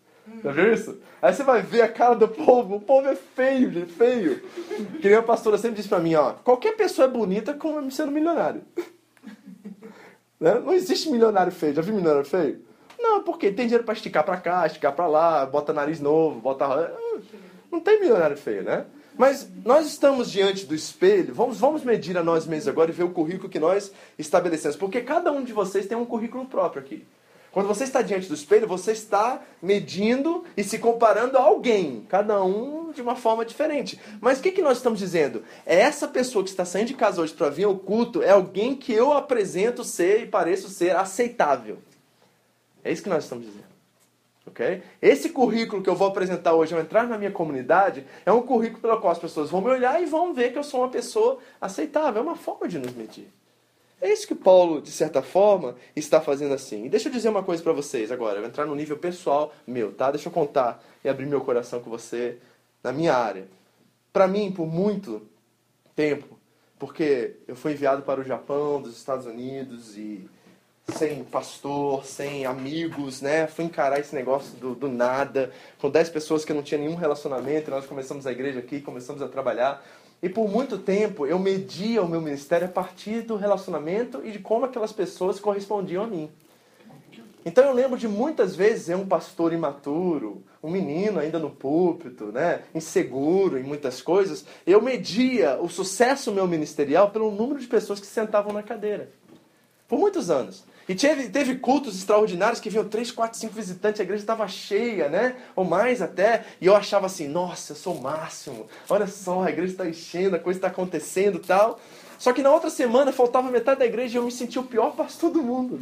[0.43, 0.99] Já viu isso?
[1.21, 4.41] Aí você vai ver a cara do povo, o povo é feio, gente, feio.
[5.01, 8.13] Que nem a pastora sempre disse pra mim, ó, qualquer pessoa é bonita como sendo
[8.13, 8.63] milionário.
[10.41, 10.55] Né?
[10.55, 11.75] Não existe milionário feio.
[11.75, 12.61] Já viu milionário feio?
[12.97, 16.97] Não, porque tem dinheiro pra esticar pra cá, esticar pra lá, bota nariz novo, bota...
[17.73, 18.87] Não tem milionário feio, né?
[19.17, 23.03] Mas nós estamos diante do espelho, vamos, vamos medir a nós mesmos agora e ver
[23.03, 24.77] o currículo que nós estabelecemos.
[24.77, 27.05] Porque cada um de vocês tem um currículo próprio aqui.
[27.51, 32.43] Quando você está diante do espelho, você está medindo e se comparando a alguém, cada
[32.45, 33.99] um de uma forma diferente.
[34.21, 35.43] Mas o que, que nós estamos dizendo?
[35.65, 38.77] É essa pessoa que está saindo de casa hoje para vir ao culto, é alguém
[38.77, 41.79] que eu apresento ser e pareço ser aceitável.
[42.85, 43.69] É isso que nós estamos dizendo.
[44.47, 44.83] Okay?
[45.01, 48.81] Esse currículo que eu vou apresentar hoje ao entrar na minha comunidade é um currículo
[48.81, 51.39] pelo qual as pessoas vão me olhar e vão ver que eu sou uma pessoa
[51.61, 52.21] aceitável.
[52.21, 53.29] É uma forma de nos medir.
[54.01, 56.85] É isso que Paulo, de certa forma, está fazendo assim.
[56.85, 59.53] E deixa eu dizer uma coisa para vocês agora, eu vou entrar no nível pessoal
[59.67, 60.11] meu, tá?
[60.11, 62.39] Deixa eu contar e abrir meu coração com você
[62.83, 63.49] na minha área.
[64.13, 65.23] Para mim, por muito
[65.97, 66.39] tempo,
[66.79, 70.29] porque eu fui enviado para o Japão, dos Estados Unidos e
[70.95, 73.47] sem pastor, sem amigos, né?
[73.47, 77.71] Fui encarar esse negócio do, do nada, com 10 pessoas que não tinha nenhum relacionamento,
[77.71, 79.85] nós começamos a igreja aqui, começamos a trabalhar.
[80.23, 84.39] E por muito tempo eu media o meu ministério a partir do relacionamento e de
[84.41, 86.29] como aquelas pessoas correspondiam a mim.
[87.45, 92.27] Então eu lembro de muitas vezes eu um pastor imaturo, um menino ainda no púlpito,
[92.27, 98.01] né, inseguro em muitas coisas, eu media o sucesso meu ministerial pelo número de pessoas
[98.01, 99.11] que sentavam na cadeira.
[99.87, 100.65] Por muitos anos.
[100.89, 105.09] E teve, teve cultos extraordinários que vinham três, quatro, cinco visitantes, a igreja estava cheia,
[105.09, 105.37] né?
[105.55, 106.47] Ou mais até.
[106.61, 108.67] E eu achava assim, nossa, eu sou o máximo.
[108.89, 111.79] Olha só, a igreja está enchendo, a coisa está acontecendo tal.
[112.19, 114.97] Só que na outra semana faltava metade da igreja e eu me senti o pior
[114.97, 115.79] pastor do mundo.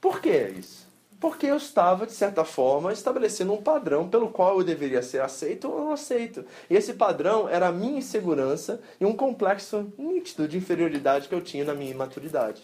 [0.00, 0.84] Por que isso?
[1.18, 5.70] Porque eu estava, de certa forma, estabelecendo um padrão pelo qual eu deveria ser aceito
[5.70, 6.44] ou não aceito.
[6.68, 11.40] E esse padrão era a minha insegurança e um complexo nítido de inferioridade que eu
[11.40, 12.62] tinha na minha imaturidade.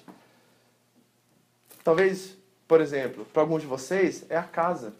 [1.90, 2.36] Talvez,
[2.68, 4.92] por exemplo, para alguns de vocês, é a casa.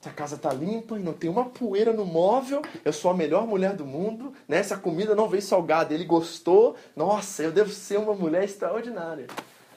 [0.00, 3.14] Se a casa está limpa e não tem uma poeira no móvel, eu sou a
[3.14, 4.60] melhor mulher do mundo, né?
[4.64, 9.28] Se a comida não veio salgada, ele gostou, nossa, eu devo ser uma mulher extraordinária.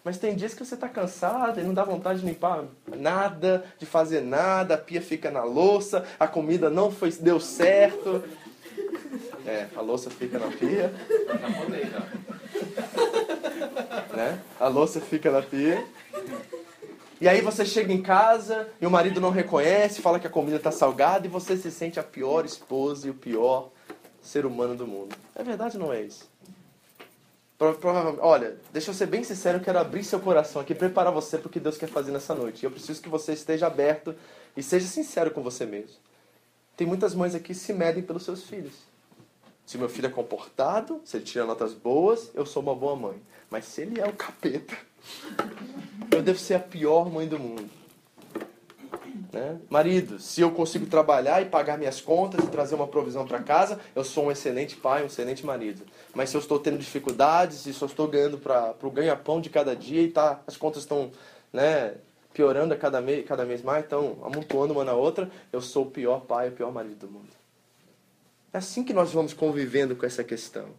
[0.03, 3.85] Mas tem dias que você está cansado e não dá vontade de limpar nada, de
[3.85, 8.23] fazer nada, a pia fica na louça, a comida não foi, deu certo.
[9.45, 10.91] É, a louça fica na pia.
[14.17, 14.41] Né?
[14.59, 15.85] A louça fica na pia.
[17.21, 20.57] E aí você chega em casa e o marido não reconhece, fala que a comida
[20.57, 23.69] está salgada e você se sente a pior esposa e o pior
[24.19, 25.15] ser humano do mundo.
[25.35, 26.27] É verdade não é isso?
[27.59, 31.37] Provavelmente, olha, deixa eu ser bem sincero, eu quero abrir seu coração aqui, preparar você
[31.37, 32.63] para o que Deus quer fazer nessa noite.
[32.63, 34.15] Eu preciso que você esteja aberto
[34.55, 35.95] e seja sincero com você mesmo.
[36.75, 38.73] Tem muitas mães aqui que se medem pelos seus filhos.
[39.67, 43.21] Se meu filho é comportado, se ele tira notas boas, eu sou uma boa mãe.
[43.49, 44.77] Mas se ele é o capeta,
[46.09, 47.69] eu devo ser a pior mãe do mundo.
[49.33, 49.59] Né?
[49.69, 53.77] Marido, se eu consigo trabalhar e pagar minhas contas e trazer uma provisão para casa,
[53.93, 55.83] eu sou um excelente pai, um excelente marido.
[56.15, 59.75] Mas se eu estou tendo dificuldades e só estou ganhando para o ganha-pão de cada
[59.75, 61.11] dia e tá, as contas estão
[61.51, 61.95] né,
[62.33, 65.91] piorando a cada, me, cada mês mais, então amontoando uma na outra, eu sou o
[65.91, 67.36] pior pai, o pior marido do mundo.
[68.53, 70.69] É assim que nós vamos convivendo com essa questão.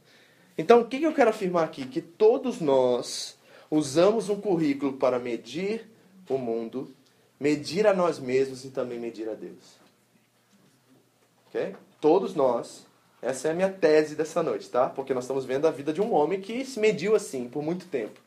[0.57, 1.87] Então, o que eu quero afirmar aqui?
[1.87, 3.37] Que todos nós
[3.71, 5.89] usamos um currículo para medir
[6.29, 6.93] o mundo,
[7.39, 9.79] medir a nós mesmos e também medir a Deus.
[11.49, 11.75] Ok?
[12.01, 12.87] Todos nós.
[13.21, 14.89] Essa é a minha tese dessa noite, tá?
[14.89, 17.87] Porque nós estamos vendo a vida de um homem que se mediu assim por muito
[17.87, 18.21] tempo.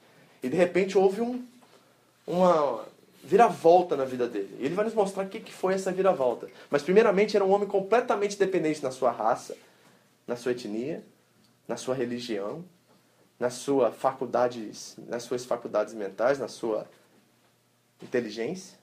[0.44, 1.46] E de repente houve um,
[2.28, 2.86] uma
[3.24, 4.58] viravolta na vida dele.
[4.60, 6.50] E ele vai nos mostrar o que, que foi essa viravolta.
[6.70, 9.56] Mas primeiramente era um homem completamente dependente na sua raça,
[10.28, 11.04] na sua etnia,
[11.68, 12.64] na sua religião,
[13.40, 16.88] na sua faculdades, nas suas faculdades mentais, na sua
[18.02, 18.78] inteligência.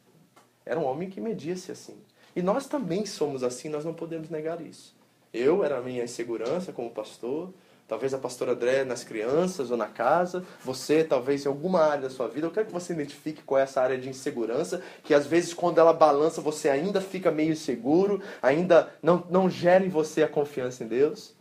[0.65, 1.97] Era um homem que media-se assim.
[2.35, 4.95] E nós também somos assim, nós não podemos negar isso.
[5.33, 7.53] Eu era a minha insegurança como pastor,
[7.89, 12.11] talvez a pastora André nas crianças ou na casa, você talvez em alguma área da
[12.11, 12.47] sua vida.
[12.47, 15.79] Eu quero que você identifique qual é essa área de insegurança, que às vezes quando
[15.79, 20.85] ela balança você ainda fica meio inseguro, ainda não, não gera em você a confiança
[20.85, 21.35] em Deus.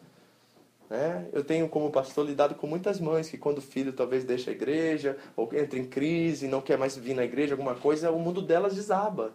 [0.89, 1.27] Né?
[1.33, 4.53] Eu tenho como pastor lidado com muitas mães que quando o filho talvez deixa a
[4.53, 8.41] igreja, ou entra em crise, não quer mais vir na igreja, alguma coisa, o mundo
[8.41, 9.33] delas desaba.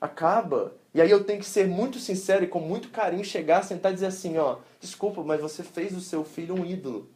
[0.00, 0.74] Acaba.
[0.92, 3.94] E aí eu tenho que ser muito sincero e com muito carinho chegar, sentar e
[3.94, 7.08] dizer assim, ó, desculpa, mas você fez do seu filho um ídolo.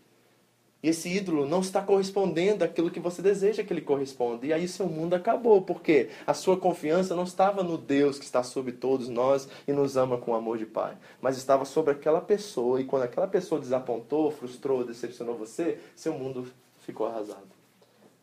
[0.80, 4.46] E esse ídolo não está correspondendo àquilo que você deseja que ele corresponda.
[4.46, 8.44] E aí seu mundo acabou, porque a sua confiança não estava no Deus que está
[8.44, 12.80] sobre todos nós e nos ama com amor de Pai, mas estava sobre aquela pessoa.
[12.80, 16.46] E quando aquela pessoa desapontou, frustrou, decepcionou você, seu mundo
[16.78, 17.57] ficou arrasado.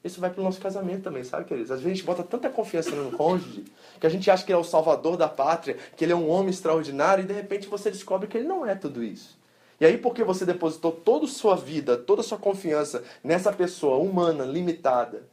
[0.06, 1.72] Isso vai para o nosso casamento também, sabe, queridos?
[1.72, 3.66] Às vezes a gente bota tanta confiança no cônjuge
[4.00, 6.30] que a gente acha que ele é o salvador da pátria, que ele é um
[6.30, 9.36] homem extraordinário e de repente você descobre que ele não é tudo isso.
[9.82, 13.98] E aí, porque você depositou toda a sua vida, toda a sua confiança nessa pessoa
[13.98, 15.24] humana, limitada,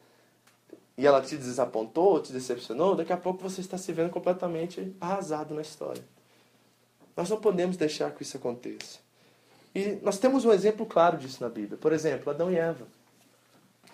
[0.96, 5.54] e ela te desapontou, te decepcionou, daqui a pouco você está se vendo completamente arrasado
[5.54, 6.02] na história.
[7.14, 9.00] Nós não podemos deixar que isso aconteça.
[9.74, 11.76] E nós temos um exemplo claro disso na Bíblia.
[11.76, 12.86] Por exemplo, Adão e Eva.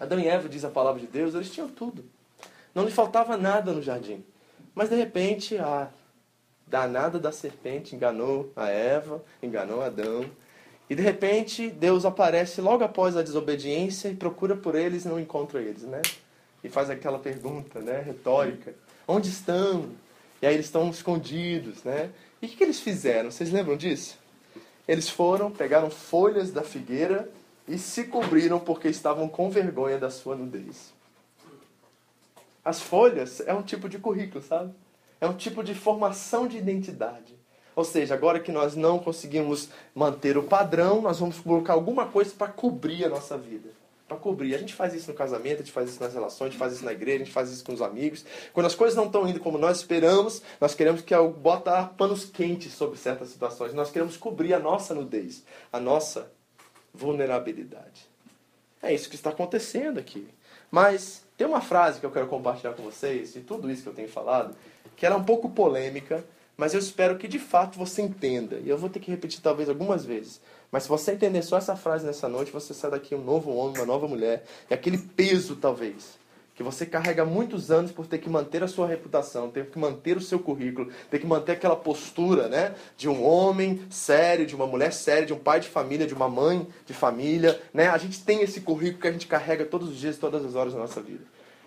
[0.01, 2.05] Adão e Eva, diz a palavra de Deus, eles tinham tudo.
[2.75, 4.25] Não lhe faltava nada no jardim.
[4.75, 5.89] Mas de repente, a
[6.67, 10.25] danada da serpente enganou a Eva, enganou Adão.
[10.89, 15.19] E de repente Deus aparece logo após a desobediência e procura por eles e não
[15.19, 16.01] encontra eles, né?
[16.63, 18.75] E faz aquela pergunta, né, retórica:
[19.07, 19.91] onde estão?
[20.41, 22.11] E aí eles estão escondidos, né?
[22.41, 23.31] E o que, que eles fizeram?
[23.31, 24.17] Vocês lembram disso?
[24.87, 27.29] Eles foram, pegaram folhas da figueira
[27.69, 30.93] e se cobriram porque estavam com vergonha da sua nudez.
[32.65, 34.75] As folhas é um tipo de currículo, sabe?
[35.21, 37.37] É um tipo de formação de identidade.
[37.75, 42.35] Ou seja, agora que nós não conseguimos manter o padrão, nós vamos colocar alguma coisa
[42.37, 43.71] para cobrir a nossa vida.
[44.09, 44.55] Para cobrir.
[44.55, 46.73] A gente faz isso no casamento, a gente faz isso nas relações, a gente faz
[46.73, 48.25] isso na igreja, a gente faz isso com os amigos.
[48.53, 52.73] Quando as coisas não estão indo como nós esperamos, nós queremos que botar panos quentes
[52.73, 53.75] sobre certas situações.
[53.75, 56.33] Nós queremos cobrir a nossa nudez, a nossa
[56.99, 58.09] vulnerabilidade.
[58.83, 60.29] É isso que está acontecendo aqui.
[60.71, 63.95] Mas tem uma frase que eu quero compartilhar com vocês, de tudo isso que eu
[63.95, 64.55] tenho falado,
[64.97, 66.25] que ela é um pouco polêmica,
[66.57, 68.57] mas eu espero que de fato você entenda.
[68.57, 70.41] E eu vou ter que repetir talvez algumas vezes.
[70.71, 73.77] Mas se você entender só essa frase nessa noite, você sai daqui um novo homem,
[73.79, 74.45] uma nova mulher.
[74.69, 76.19] E aquele peso, talvez,
[76.59, 80.17] que você carrega muitos anos por ter que manter a sua reputação, ter que manter
[80.17, 84.67] o seu currículo, ter que manter aquela postura, né, de um homem sério, de uma
[84.67, 87.87] mulher séria, de um pai de família, de uma mãe de família, né?
[87.87, 90.73] A gente tem esse currículo que a gente carrega todos os dias, todas as horas
[90.73, 91.23] da nossa vida.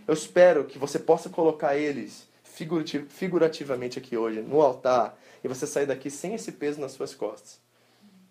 [0.06, 2.27] Eu espero que você possa colocar eles
[3.08, 7.62] figurativamente aqui hoje, no altar, e você sair daqui sem esse peso nas suas costas.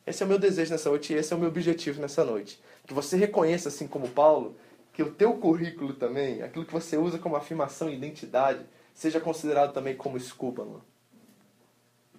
[0.06, 2.60] Esse é o meu desejo nessa noite e esse é o meu objetivo nessa noite.
[2.86, 4.56] Que você reconheça, assim como Paulo,
[5.00, 9.72] que o teu currículo também, aquilo que você usa como afirmação e identidade, seja considerado
[9.72, 10.84] também como escúbalo,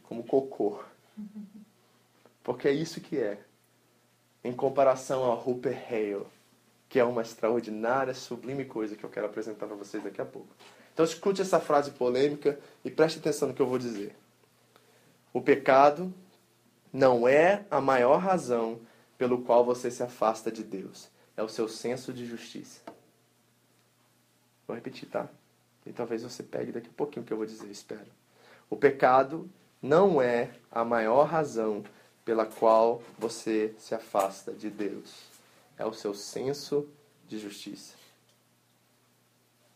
[0.01, 0.83] como cocô.
[2.43, 3.37] Porque é isso que é.
[4.43, 6.25] Em comparação ao Rupert Hale,
[6.89, 10.49] que é uma extraordinária, sublime coisa que eu quero apresentar para vocês daqui a pouco.
[10.91, 14.15] Então escute essa frase polêmica e preste atenção no que eu vou dizer.
[15.31, 16.11] O pecado
[16.91, 18.79] não é a maior razão
[19.19, 21.10] pelo qual você se afasta de Deus.
[21.35, 22.81] É o seu senso de justiça.
[24.67, 25.27] Vou repetir, tá?
[25.85, 28.07] E talvez você pegue daqui a pouquinho o que eu vou dizer, espero.
[28.69, 29.49] O pecado
[29.81, 31.83] não é a maior razão
[32.23, 35.15] pela qual você se afasta de Deus.
[35.77, 36.87] É o seu senso
[37.27, 37.95] de justiça.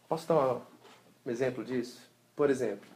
[0.07, 0.61] Posso dar
[1.25, 2.05] um exemplo disso?
[2.35, 2.87] por exemplo.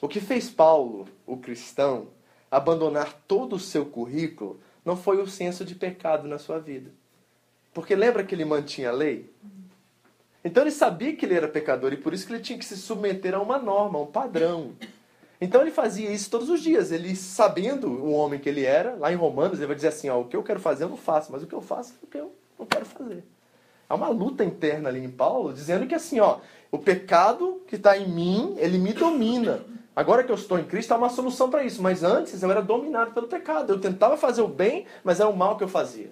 [0.00, 2.08] O que fez Paulo, o cristão,
[2.50, 6.90] abandonar todo o seu currículo não foi o senso de pecado na sua vida.
[7.72, 9.30] Porque lembra que ele mantinha a lei?
[10.44, 12.76] Então ele sabia que ele era pecador e por isso que ele tinha que se
[12.76, 14.72] submeter a uma norma, a um padrão.
[15.40, 16.92] Então ele fazia isso todos os dias.
[16.92, 20.20] Ele, sabendo o homem que ele era, lá em Romanos, ele vai dizer assim: ó,
[20.20, 22.06] o que eu quero fazer eu não faço, mas o que eu faço é o
[22.06, 23.24] que eu não quero fazer.
[23.88, 26.38] Há uma luta interna ali em Paulo, dizendo que assim, ó,
[26.70, 29.64] o pecado que está em mim, ele me domina.
[29.94, 31.82] Agora que eu estou em Cristo, há uma solução para isso.
[31.82, 33.72] Mas antes eu era dominado pelo pecado.
[33.72, 36.10] Eu tentava fazer o bem, mas era o mal que eu fazia.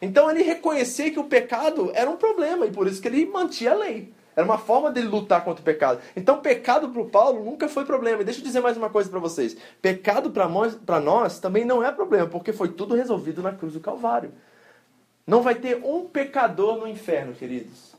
[0.00, 3.72] Então ele reconhecia que o pecado era um problema e por isso que ele mantinha
[3.72, 4.12] a lei.
[4.34, 6.00] Era uma forma dele lutar contra o pecado.
[6.16, 8.22] Então, pecado para o Paulo nunca foi problema.
[8.22, 11.90] E deixa eu dizer mais uma coisa para vocês: pecado para nós também não é
[11.92, 14.32] problema, porque foi tudo resolvido na cruz do Calvário.
[15.26, 17.94] Não vai ter um pecador no inferno, queridos.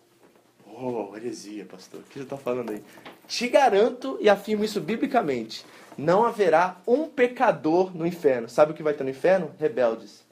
[0.65, 1.99] Oh, heresia, pastor.
[1.99, 2.81] O que você está falando aí?
[3.27, 5.65] Te garanto e afirmo isso biblicamente.
[5.97, 8.49] Não haverá um pecador no inferno.
[8.49, 9.51] Sabe o que vai ter no inferno?
[9.59, 10.23] Rebeldes.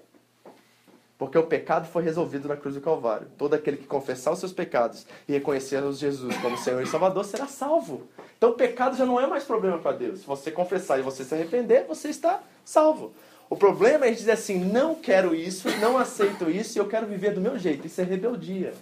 [1.20, 3.28] Porque o pecado foi resolvido na cruz do Calvário.
[3.38, 7.46] Todo aquele que confessar os seus pecados e reconhecer Jesus como Senhor e Salvador será
[7.46, 8.08] salvo.
[8.38, 10.22] Então o pecado já não é mais problema para Deus.
[10.22, 13.12] Se você confessar e você se arrepender, você está salvo.
[13.50, 17.34] O problema é dizer assim: não quero isso, não aceito isso e eu quero viver
[17.34, 17.86] do meu jeito.
[17.86, 18.74] Isso é rebeldia.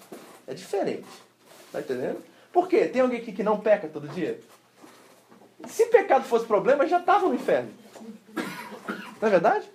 [0.46, 1.08] É diferente.
[1.72, 2.24] Tá entendendo?
[2.54, 2.86] Por quê?
[2.86, 4.40] Tem alguém aqui que não peca todo dia?
[5.68, 7.72] Se pecado fosse problema, já estava no inferno.
[9.20, 9.68] Não é verdade?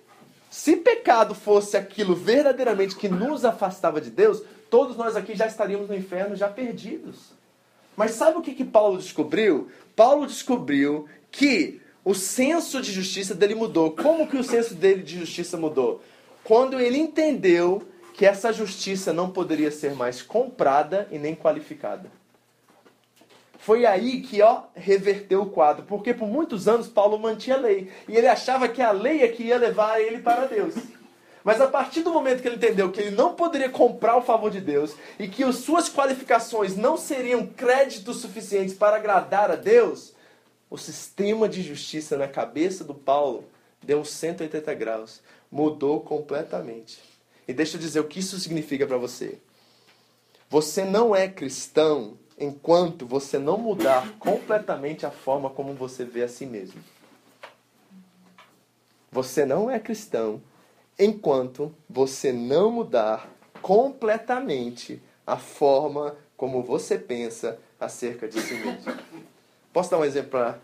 [0.53, 5.89] Se pecado fosse aquilo verdadeiramente que nos afastava de Deus, todos nós aqui já estaríamos
[5.89, 7.31] no inferno já perdidos.
[7.97, 9.69] Mas sabe o que, que Paulo descobriu?
[9.95, 13.93] Paulo descobriu que o senso de justiça dele mudou.
[13.93, 16.03] Como que o senso dele de justiça mudou?
[16.43, 17.81] Quando ele entendeu
[18.13, 22.11] que essa justiça não poderia ser mais comprada e nem qualificada.
[23.63, 27.89] Foi aí que ó, reverteu o quadro, porque por muitos anos Paulo mantinha a lei
[28.09, 30.75] e ele achava que a lei é que ia levar ele para Deus.
[31.45, 34.51] Mas a partir do momento que ele entendeu que ele não poderia comprar o favor
[34.51, 40.13] de Deus e que as suas qualificações não seriam créditos suficientes para agradar a Deus,
[40.69, 43.45] o sistema de justiça na cabeça do Paulo
[43.81, 46.99] deu uns 180 graus, mudou completamente.
[47.47, 49.39] E deixa eu dizer o que isso significa para você.
[50.49, 56.27] Você não é cristão enquanto você não mudar completamente a forma como você vê a
[56.27, 56.81] si mesmo.
[59.11, 60.41] Você não é cristão
[60.97, 63.29] enquanto você não mudar
[63.61, 68.93] completamente a forma como você pensa acerca de si mesmo.
[69.71, 70.59] Posso dar um exemplo para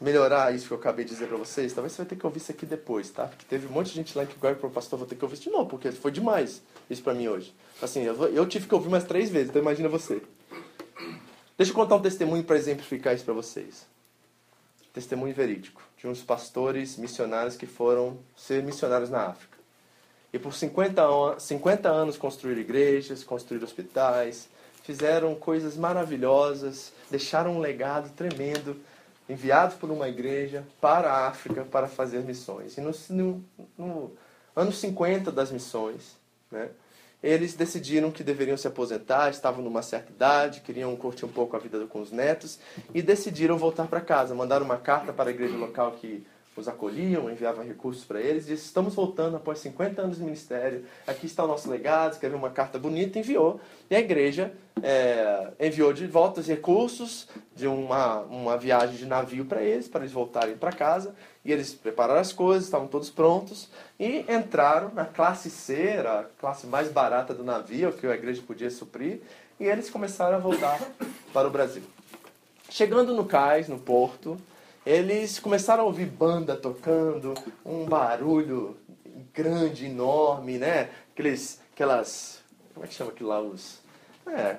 [0.00, 1.72] melhorar isso que eu acabei de dizer para vocês?
[1.72, 3.26] Talvez você vai ter que ouvir isso aqui depois, tá?
[3.26, 5.24] Porque teve um monte de gente lá que agora para o pastor vou ter que
[5.24, 7.54] ouvir isso de novo, porque foi demais isso para mim hoje.
[7.82, 10.22] Assim, eu, eu tive que ouvir mais três vezes, então imagina você.
[11.56, 13.86] Deixa eu contar um testemunho para exemplificar isso para vocês.
[14.92, 19.58] Testemunho verídico de uns pastores missionários que foram ser missionários na África.
[20.32, 24.48] E por 50, 50 anos construíram igrejas, construíram hospitais,
[24.82, 28.76] fizeram coisas maravilhosas, deixaram um legado tremendo,
[29.28, 32.76] enviados por uma igreja para a África para fazer missões.
[32.76, 33.44] E no, no,
[33.76, 34.12] no
[34.56, 36.16] ano 50 das missões,
[36.50, 36.70] né,
[37.22, 41.58] eles decidiram que deveriam se aposentar, estavam numa certa idade, queriam curtir um pouco a
[41.58, 42.58] vida com os netos
[42.94, 44.34] e decidiram voltar para casa.
[44.34, 46.24] Mandaram uma carta para a igreja local que
[46.58, 51.26] os acolhiam, enviavam recursos para eles, disse, estamos voltando após 50 anos de ministério, aqui
[51.26, 54.52] está o nosso legado, escreveu uma carta bonita, enviou, e a igreja
[54.82, 60.00] é, enviou de volta os recursos de uma, uma viagem de navio para eles, para
[60.00, 65.04] eles voltarem para casa, e eles prepararam as coisas, estavam todos prontos, e entraram na
[65.04, 69.20] classe C, a classe mais barata do navio, que a igreja podia suprir,
[69.58, 70.80] e eles começaram a voltar
[71.32, 71.82] para o Brasil.
[72.70, 74.38] Chegando no cais, no porto,
[74.84, 78.76] eles começaram a ouvir banda tocando, um barulho
[79.34, 80.90] grande, enorme, né?
[81.12, 82.40] Aqueles, aquelas,
[82.74, 83.40] como é que chama aquilo lá?
[83.40, 83.80] Os,
[84.26, 84.56] é,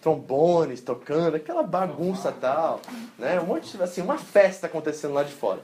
[0.00, 2.80] trombones tocando, aquela bagunça tal,
[3.18, 3.40] né?
[3.40, 5.60] Um monte, assim, uma festa acontecendo lá de fora.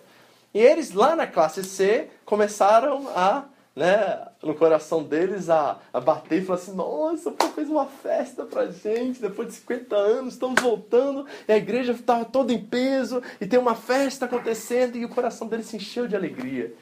[0.53, 3.45] E eles lá na classe C começaram a
[3.77, 8.45] né, no coração deles a, a bater e falar assim: nossa, o fez uma festa
[8.45, 13.23] pra gente, depois de 50 anos, estamos voltando, e a igreja estava toda em peso,
[13.39, 16.73] e tem uma festa acontecendo, e o coração deles se encheu de alegria.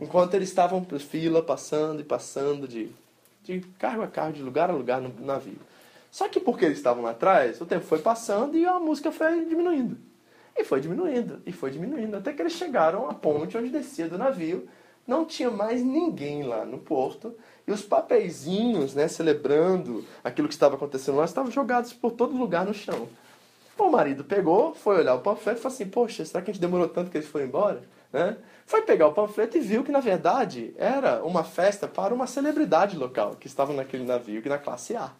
[0.00, 2.88] Enquanto eles estavam por fila, passando e passando de,
[3.42, 5.58] de carro a carro, de lugar a lugar no navio.
[6.10, 9.44] Só que porque eles estavam lá atrás, o tempo foi passando e a música foi
[9.44, 9.98] diminuindo.
[10.56, 14.16] E foi diminuindo, e foi diminuindo, até que eles chegaram à ponte onde descia do
[14.16, 14.68] navio
[15.06, 17.34] não tinha mais ninguém lá no porto
[17.66, 22.66] e os papeizinhos, né, celebrando aquilo que estava acontecendo lá, estavam jogados por todo lugar
[22.66, 23.08] no chão.
[23.76, 26.60] O marido pegou, foi olhar o panfleto e falou assim: Poxa, será que a gente
[26.60, 27.82] demorou tanto que eles foram embora?
[28.12, 28.36] Né?
[28.64, 32.96] Foi pegar o panfleto e viu que, na verdade, era uma festa para uma celebridade
[32.96, 35.10] local que estava naquele navio, que na classe A.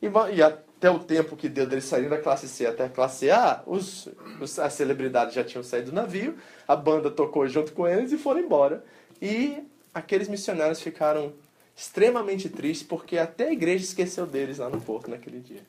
[0.00, 0.42] E, e
[0.76, 4.08] até o tempo que deu deles saírem da classe C até a classe A, os,
[4.40, 6.36] os, as celebridades já tinham saído do navio,
[6.68, 8.84] a banda tocou junto com eles e foram embora.
[9.20, 9.64] E
[9.94, 11.32] aqueles missionários ficaram
[11.74, 15.62] extremamente tristes porque até a igreja esqueceu deles lá no porto naquele dia.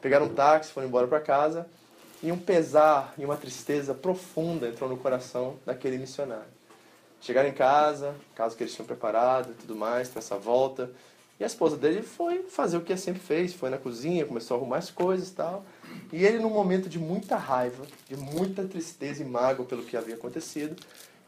[0.00, 1.66] Pegaram um táxi, foram embora para casa
[2.20, 6.50] e um pesar e uma tristeza profunda entrou no coração daquele missionário.
[7.20, 10.90] Chegaram em casa, casa que eles tinham preparado e tudo mais para essa volta.
[11.42, 14.60] E a esposa dele foi fazer o que sempre fez, foi na cozinha, começou a
[14.60, 15.64] arrumar as coisas e tal.
[16.12, 20.14] E ele, num momento de muita raiva, de muita tristeza e mágoa pelo que havia
[20.14, 20.76] acontecido,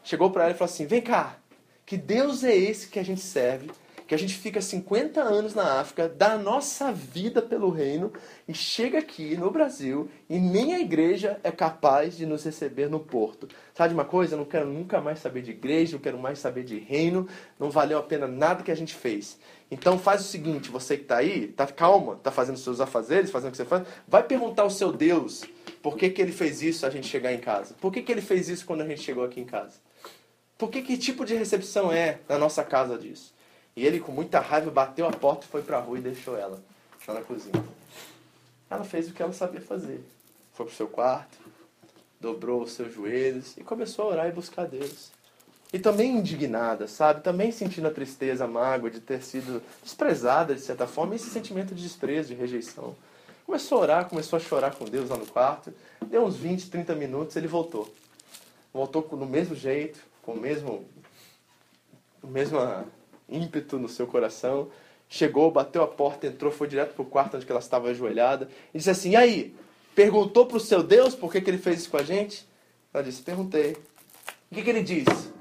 [0.05, 1.37] chegou para ela e falou assim: Vem cá,
[1.85, 3.69] que Deus é esse que a gente serve,
[4.07, 8.13] que a gente fica 50 anos na África, dá a nossa vida pelo reino
[8.47, 12.99] e chega aqui no Brasil e nem a igreja é capaz de nos receber no
[12.99, 13.47] porto.
[13.73, 14.35] Sabe uma coisa?
[14.35, 17.27] Eu não quero nunca mais saber de igreja, não quero mais saber de reino,
[17.59, 19.39] não valeu a pena nada que a gente fez.
[19.71, 23.49] Então faz o seguinte, você que está aí, tá calma, tá fazendo seus afazeres, fazendo
[23.49, 25.43] o que você faz, vai perguntar ao seu Deus
[25.81, 27.75] por que, que ele fez isso a gente chegar em casa.
[27.81, 29.79] Por que, que ele fez isso quando a gente chegou aqui em casa?
[30.57, 33.34] Por que, que tipo de recepção é na nossa casa disso?
[33.75, 36.37] E ele, com muita raiva, bateu a porta e foi para a rua e deixou
[36.37, 36.61] ela
[37.07, 37.63] lá na cozinha.
[38.69, 40.03] Ela fez o que ela sabia fazer.
[40.53, 41.37] Foi para o seu quarto,
[42.19, 45.11] dobrou os seus joelhos e começou a orar e buscar Deus.
[45.73, 47.21] E também indignada, sabe?
[47.21, 51.75] Também sentindo a tristeza, a mágoa de ter sido desprezada de certa forma, esse sentimento
[51.75, 52.95] de desprezo, de rejeição.
[53.45, 55.73] Começou a orar, começou a chorar com Deus lá no quarto.
[56.07, 57.93] Deu uns 20, 30 minutos, ele voltou.
[58.73, 60.85] Voltou no mesmo jeito, com o mesmo,
[62.23, 62.57] o mesmo
[63.29, 64.69] ímpeto no seu coração.
[65.07, 68.49] Chegou, bateu a porta, entrou, foi direto para o quarto onde ela estava ajoelhada.
[68.73, 69.55] E disse assim: E aí?
[69.93, 72.47] Perguntou para o seu Deus por que, que ele fez isso com a gente?
[72.93, 73.77] Ela disse: Perguntei.
[74.51, 75.33] O que, que ele disse?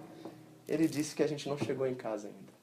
[0.67, 2.55] Ele disse que a gente não chegou em casa ainda.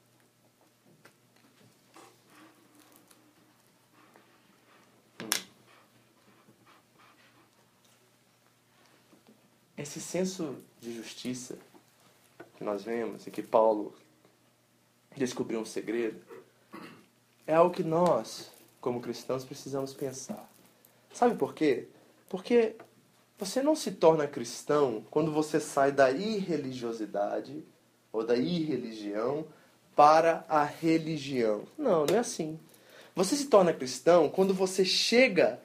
[9.77, 11.57] Esse senso de justiça
[12.55, 13.95] que nós vemos e que Paulo
[15.15, 16.21] descobriu um segredo
[17.51, 18.49] é algo que nós,
[18.79, 20.49] como cristãos, precisamos pensar.
[21.13, 21.87] Sabe por quê?
[22.29, 22.75] Porque
[23.37, 27.63] você não se torna cristão quando você sai da irreligiosidade
[28.11, 29.45] ou da irreligião
[29.95, 31.63] para a religião.
[31.77, 32.57] Não, não é assim.
[33.13, 35.59] Você se torna cristão quando você chega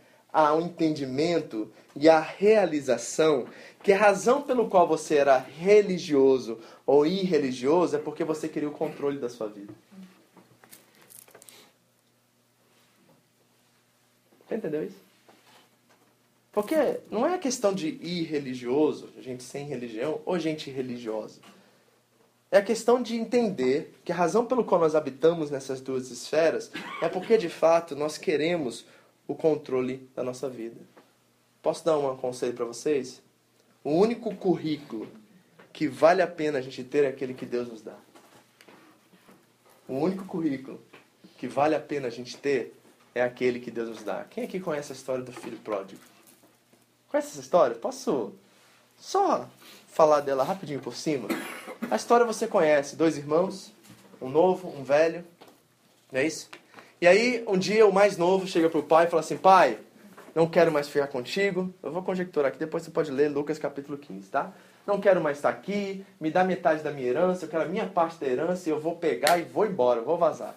[0.45, 3.47] ao entendimento e à realização
[3.83, 8.73] que a razão pelo qual você era religioso ou irreligioso é porque você queria o
[8.73, 9.73] controle da sua vida.
[14.47, 14.99] Você entendeu isso?
[16.53, 21.41] Porque não é questão de irreligioso, gente sem religião, ou gente religiosa.
[22.51, 26.71] É a questão de entender que a razão pelo qual nós habitamos nessas duas esferas
[27.01, 28.85] é porque, de fato, nós queremos
[29.27, 30.81] o controle da nossa vida.
[31.63, 33.23] Posso dar um conselho para vocês?
[33.83, 35.09] O único currículo
[35.73, 37.97] que vale a pena a gente ter é aquele que Deus nos dá.
[39.89, 40.81] O único currículo
[41.39, 42.75] que vale a pena a gente ter
[43.15, 44.25] é aquele que Deus nos dá.
[44.25, 46.01] Quem aqui conhece a história do filho pródigo?
[47.09, 47.77] Conhece essa história?
[47.77, 48.35] Posso
[48.99, 49.49] só
[49.89, 51.29] falar dela rapidinho por cima?
[51.91, 53.73] A história você conhece, dois irmãos,
[54.21, 55.25] um novo, um velho,
[56.11, 56.49] não é isso?
[56.99, 59.79] E aí, um dia o mais novo chega pro pai e fala assim: Pai,
[60.35, 61.73] não quero mais ficar contigo.
[61.83, 64.51] Eu vou conjecturar aqui, depois você pode ler Lucas capítulo 15, tá?
[64.87, 67.87] Não quero mais estar aqui, me dá metade da minha herança, eu quero a minha
[67.87, 70.55] parte da herança e eu vou pegar e vou embora, vou vazar.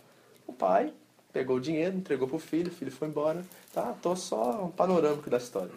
[0.47, 0.93] O pai
[1.33, 3.43] pegou o dinheiro, entregou pro filho, o filho foi embora.
[3.73, 3.93] Tá?
[4.01, 5.71] Tô só um panorâmico da história.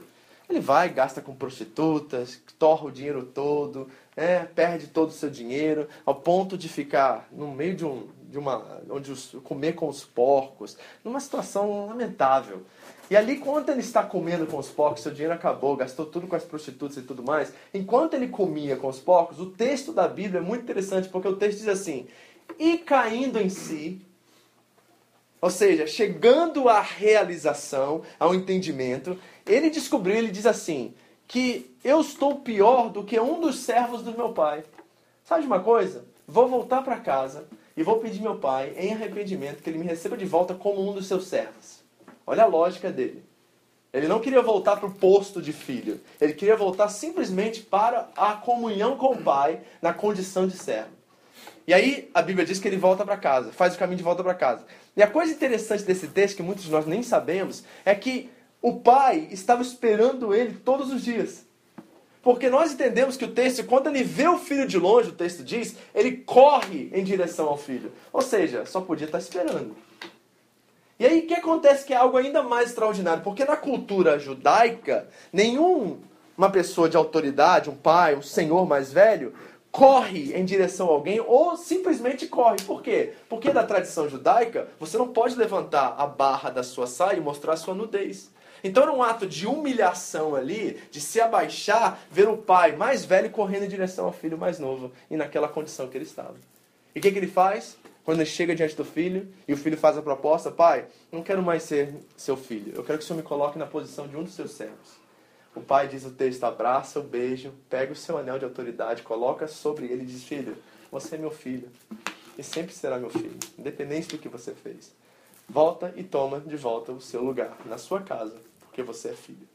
[0.48, 5.88] Ele vai, gasta com prostitutas, torra o dinheiro todo, né, perde todo o seu dinheiro,
[6.04, 8.80] ao ponto de ficar no meio de, um, de uma.
[8.90, 12.62] onde os, comer com os porcos, numa situação lamentável.
[13.10, 16.34] E ali, enquanto ele está comendo com os porcos, seu dinheiro acabou, gastou tudo com
[16.34, 17.52] as prostitutas e tudo mais.
[17.74, 21.36] Enquanto ele comia com os porcos, o texto da Bíblia é muito interessante, porque o
[21.36, 22.08] texto diz assim:
[22.58, 24.00] e caindo em si,
[25.38, 30.94] ou seja, chegando à realização, ao entendimento, ele descobriu, ele diz assim,
[31.28, 34.64] que eu estou pior do que um dos servos do meu pai.
[35.22, 36.06] Sabe de uma coisa?
[36.26, 37.46] Vou voltar para casa
[37.76, 40.92] e vou pedir meu pai, em arrependimento, que ele me receba de volta como um
[40.92, 41.82] dos seus servos.
[42.26, 43.24] Olha a lógica dele.
[43.92, 46.00] Ele não queria voltar para o posto de filho.
[46.20, 50.90] Ele queria voltar simplesmente para a comunhão com o pai na condição de servo.
[51.66, 54.22] E aí a Bíblia diz que ele volta para casa, faz o caminho de volta
[54.22, 54.64] para casa.
[54.96, 58.80] E a coisa interessante desse texto, que muitos de nós nem sabemos, é que o
[58.80, 61.46] pai estava esperando ele todos os dias.
[62.22, 65.42] Porque nós entendemos que o texto, quando ele vê o filho de longe, o texto
[65.42, 67.90] diz, ele corre em direção ao filho.
[68.12, 69.76] Ou seja, só podia estar esperando.
[71.00, 73.24] E aí o que acontece que é algo ainda mais extraordinário?
[73.24, 79.34] Porque na cultura judaica, nenhuma pessoa de autoridade, um pai, um senhor mais velho,
[79.72, 82.58] corre em direção a alguém ou simplesmente corre.
[82.64, 83.14] Por quê?
[83.28, 87.54] Porque na tradição judaica, você não pode levantar a barra da sua saia e mostrar
[87.54, 88.30] a sua nudez.
[88.62, 93.30] Então era um ato de humilhação ali, de se abaixar, ver o pai mais velho
[93.30, 96.36] correndo em direção ao filho mais novo e naquela condição que ele estava.
[96.94, 97.76] E o que, que ele faz?
[98.04, 101.42] Quando ele chega diante do filho e o filho faz a proposta, pai, não quero
[101.42, 104.24] mais ser seu filho, eu quero que o senhor me coloque na posição de um
[104.24, 105.00] dos seus servos.
[105.54, 109.46] O pai diz o texto, abraça o beijo, pega o seu anel de autoridade, coloca
[109.46, 110.56] sobre ele e diz, filho,
[110.90, 111.68] você é meu filho
[112.38, 114.92] e sempre será meu filho, independente do que você fez.
[115.48, 118.36] Volta e toma de volta o seu lugar na sua casa,
[118.72, 119.46] porque você é filho.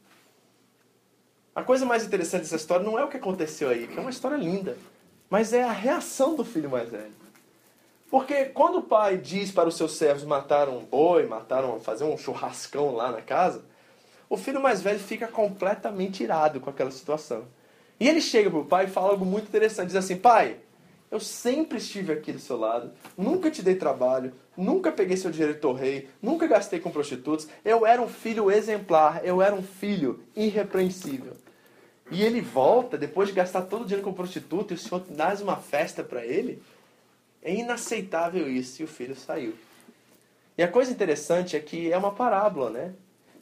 [1.52, 4.10] A coisa mais interessante dessa história não é o que aconteceu aí, que é uma
[4.10, 4.78] história linda,
[5.28, 7.12] mas é a reação do filho mais velho.
[8.08, 12.16] Porque quando o pai diz para os seus servos matar um boi, mataram, fazer um
[12.16, 13.64] churrascão lá na casa,
[14.30, 17.44] o filho mais velho fica completamente irado com aquela situação.
[17.98, 19.88] E ele chega para o pai e fala algo muito interessante.
[19.88, 20.58] Diz assim, pai,
[21.10, 25.54] eu sempre estive aqui do seu lado, nunca te dei trabalho, nunca peguei seu dinheiro
[25.54, 27.48] e torrei, nunca gastei com prostitutos.
[27.64, 31.36] Eu era um filho exemplar, eu era um filho irrepreensível.
[32.10, 35.34] E ele volta, depois de gastar todo o dinheiro com prostituta, e o senhor dá
[35.42, 36.62] uma festa para ele?
[37.42, 38.82] É inaceitável isso.
[38.82, 39.54] E o filho saiu.
[40.56, 42.92] E a coisa interessante é que é uma parábola, né?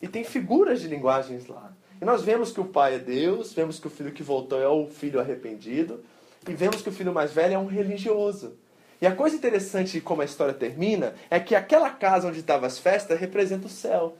[0.02, 1.72] E tem figuras de linguagens lá.
[2.00, 4.68] E nós vemos que o pai é Deus, vemos que o filho que voltou é
[4.68, 6.04] o filho arrependido,
[6.48, 8.56] e vemos que o filho mais velho é um religioso.
[9.00, 12.66] E a coisa interessante de como a história termina é que aquela casa onde estavam
[12.66, 14.16] as festas representa o céu.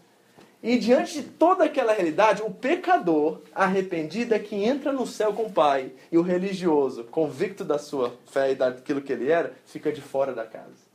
[0.62, 5.44] E diante de toda aquela realidade, o pecador arrependido é que entra no céu com
[5.44, 5.92] o Pai.
[6.10, 10.34] E o religioso, convicto da sua fé e daquilo que ele era, fica de fora
[10.34, 10.86] da casa.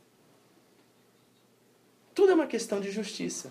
[2.14, 3.50] Tudo é uma questão de justiça.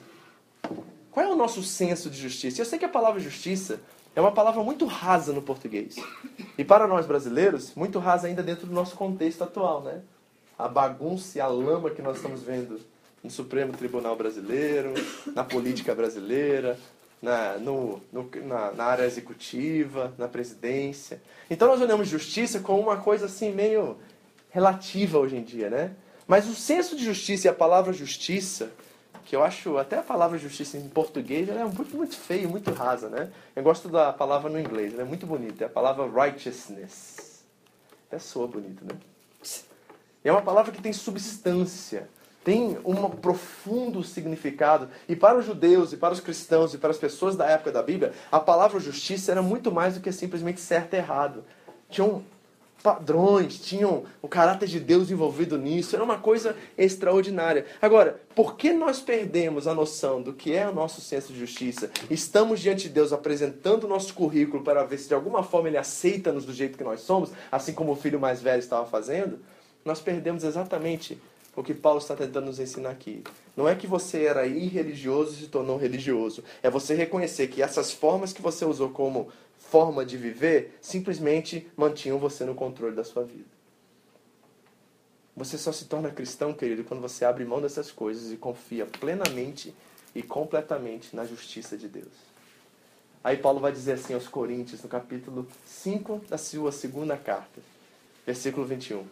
[1.10, 2.62] Qual é o nosso senso de justiça?
[2.62, 3.82] Eu sei que a palavra justiça
[4.16, 5.96] é uma palavra muito rasa no português.
[6.58, 10.02] E para nós brasileiros, muito rasa ainda dentro do nosso contexto atual, né?
[10.58, 12.80] A bagunça e a lama que nós estamos vendo
[13.24, 14.94] no Supremo Tribunal Brasileiro,
[15.34, 16.78] na política brasileira,
[17.22, 21.22] na, no, no, na, na, área executiva, na presidência.
[21.50, 23.98] Então nós olhamos justiça como uma coisa assim meio
[24.50, 25.92] relativa hoje em dia, né?
[26.28, 28.72] Mas o senso de justiça e a palavra justiça,
[29.32, 32.70] que eu acho até a palavra justiça em português ela é muito, muito feia, muito
[32.74, 33.32] rasa, né?
[33.56, 37.42] Eu gosto da palavra no inglês, ela é muito bonita, é a palavra righteousness.
[38.10, 39.00] Até soa bonito, né?
[40.22, 42.10] é uma palavra que tem substância
[42.44, 44.90] tem um profundo significado.
[45.08, 47.84] E para os judeus, e para os cristãos, e para as pessoas da época da
[47.84, 51.46] Bíblia, a palavra justiça era muito mais do que simplesmente certo e errado.
[51.88, 52.24] Tinham
[52.82, 57.66] padrões, tinham o caráter de Deus envolvido nisso, era uma coisa extraordinária.
[57.82, 61.92] Agora, por que nós perdemos a noção do que é o nosso senso de justiça?
[62.10, 65.78] Estamos diante de Deus apresentando o nosso currículo para ver se de alguma forma ele
[65.78, 69.40] aceita-nos do jeito que nós somos, assim como o filho mais velho estava fazendo?
[69.86, 71.18] Nós perdemos exatamente
[71.56, 73.24] o que Paulo está tentando nos ensinar aqui.
[73.56, 76.44] Não é que você era irreligioso e se tornou religioso.
[76.64, 79.30] É você reconhecer que essas formas que você usou como
[79.72, 83.50] forma de viver simplesmente mantinham você no controle da sua vida.
[85.34, 89.74] Você só se torna cristão, querido, quando você abre mão dessas coisas e confia plenamente
[90.14, 92.12] e completamente na justiça de Deus.
[93.24, 97.62] Aí Paulo vai dizer assim aos Coríntios, no capítulo 5 da sua segunda carta,
[98.26, 99.06] versículo 21.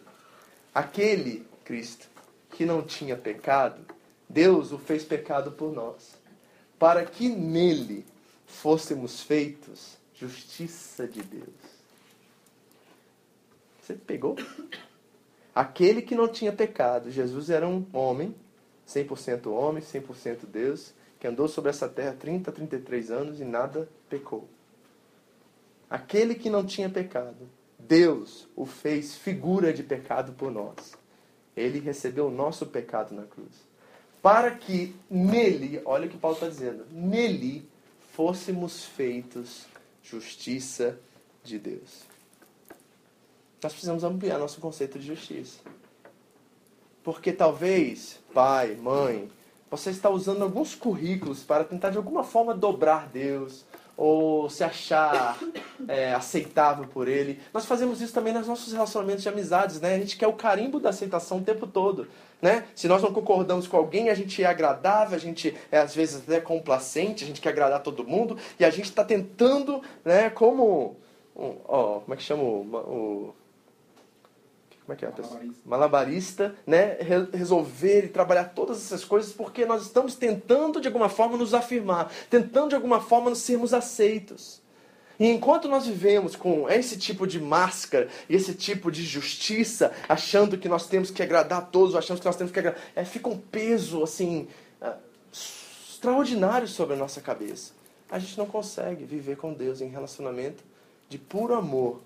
[0.74, 2.06] Aquele Cristo
[2.50, 3.80] que não tinha pecado,
[4.28, 6.16] Deus o fez pecado por nós,
[6.78, 8.04] para que nele
[8.46, 11.48] fôssemos feitos justiça de Deus.
[13.80, 14.36] Você pegou?
[15.54, 18.34] Aquele que não tinha pecado, Jesus era um homem,
[18.86, 24.48] 100% homem, 100% Deus, que andou sobre essa terra 30, 33 anos e nada pecou.
[25.88, 27.48] Aquele que não tinha pecado,
[27.78, 31.00] Deus o fez figura de pecado por nós
[31.56, 33.68] ele recebeu o nosso pecado na cruz.
[34.22, 37.68] Para que nele, olha o que Paulo está dizendo, nele
[38.12, 39.66] fôssemos feitos
[40.02, 40.98] justiça
[41.42, 42.04] de Deus.
[43.62, 45.58] Nós precisamos ampliar nosso conceito de justiça.
[47.02, 49.30] Porque talvez, pai, mãe,
[49.70, 53.64] você está usando alguns currículos para tentar de alguma forma dobrar Deus,
[54.00, 55.38] ou se achar
[55.86, 57.38] é, aceitável por ele.
[57.52, 59.94] Nós fazemos isso também nos nossos relacionamentos de amizades, né?
[59.94, 62.08] A gente quer o carimbo da aceitação o tempo todo,
[62.40, 62.64] né?
[62.74, 66.22] Se nós não concordamos com alguém, a gente é agradável, a gente é às vezes
[66.22, 70.30] até complacente, a gente quer agradar todo mundo e a gente está tentando, né?
[70.30, 70.96] Como,
[71.36, 73.34] ó, como é que chama o, o
[74.90, 75.40] como é que é a pessoa?
[75.64, 76.96] Malabarista, Malabarista né?
[77.00, 81.54] Re resolver e trabalhar todas essas coisas porque nós estamos tentando de alguma forma nos
[81.54, 84.60] afirmar, tentando de alguma forma sermos aceitos.
[85.18, 90.58] E enquanto nós vivemos com esse tipo de máscara e esse tipo de justiça, achando
[90.58, 93.28] que nós temos que agradar a todos, achando que nós temos que agradar, é, fica
[93.28, 94.48] um peso assim
[94.80, 94.94] é,
[95.32, 97.74] extraordinário sobre a nossa cabeça.
[98.10, 100.64] A gente não consegue viver com Deus em relacionamento
[101.08, 102.00] de puro amor,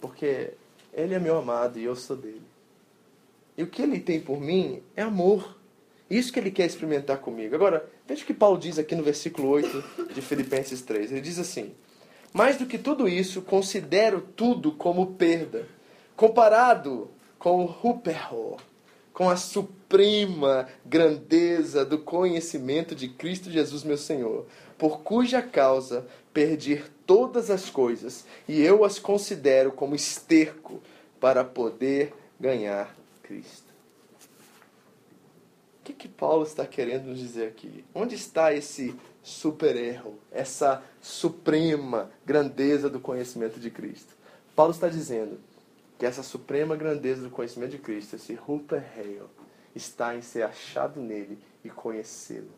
[0.00, 0.54] porque
[0.92, 2.42] ele é meu amado e eu sou dele.
[3.56, 5.58] E o que ele tem por mim é amor.
[6.08, 7.54] Isso que ele quer experimentar comigo.
[7.54, 11.12] Agora, veja o que Paulo diz aqui no versículo 8 de Filipenses 3.
[11.12, 11.72] Ele diz assim:
[12.32, 15.66] Mais do que tudo isso, considero tudo como perda,
[16.14, 18.56] comparado com o Ruperro,
[19.22, 24.46] com a suprema grandeza do conhecimento de Cristo Jesus, meu Senhor,
[24.76, 26.04] por cuja causa
[26.34, 30.82] perdi todas as coisas e eu as considero como esterco
[31.20, 32.92] para poder ganhar
[33.22, 33.72] Cristo.
[35.80, 37.84] O que, que Paulo está querendo nos dizer aqui?
[37.94, 38.92] Onde está esse
[39.22, 44.16] super erro, essa suprema grandeza do conhecimento de Cristo?
[44.56, 45.38] Paulo está dizendo
[46.02, 49.30] que essa suprema grandeza do conhecimento de Cristo, esse Ruper Heil,
[49.72, 52.50] está em ser achado nele e conhecê-lo.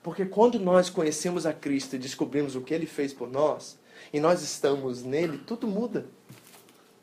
[0.00, 3.76] Porque quando nós conhecemos a Cristo e descobrimos o que ele fez por nós,
[4.12, 6.06] e nós estamos nele, tudo muda.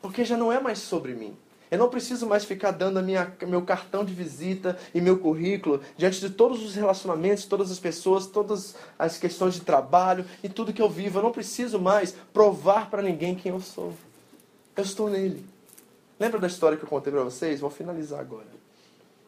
[0.00, 1.36] Porque já não é mais sobre mim.
[1.70, 6.18] Eu não preciso mais ficar dando minha, meu cartão de visita e meu currículo diante
[6.18, 10.80] de todos os relacionamentos, todas as pessoas, todas as questões de trabalho e tudo que
[10.80, 11.18] eu vivo.
[11.18, 13.92] Eu não preciso mais provar para ninguém quem eu sou.
[14.76, 15.44] Eu estou nele.
[16.18, 17.60] Lembra da história que eu contei para vocês?
[17.60, 18.56] Vou finalizar agora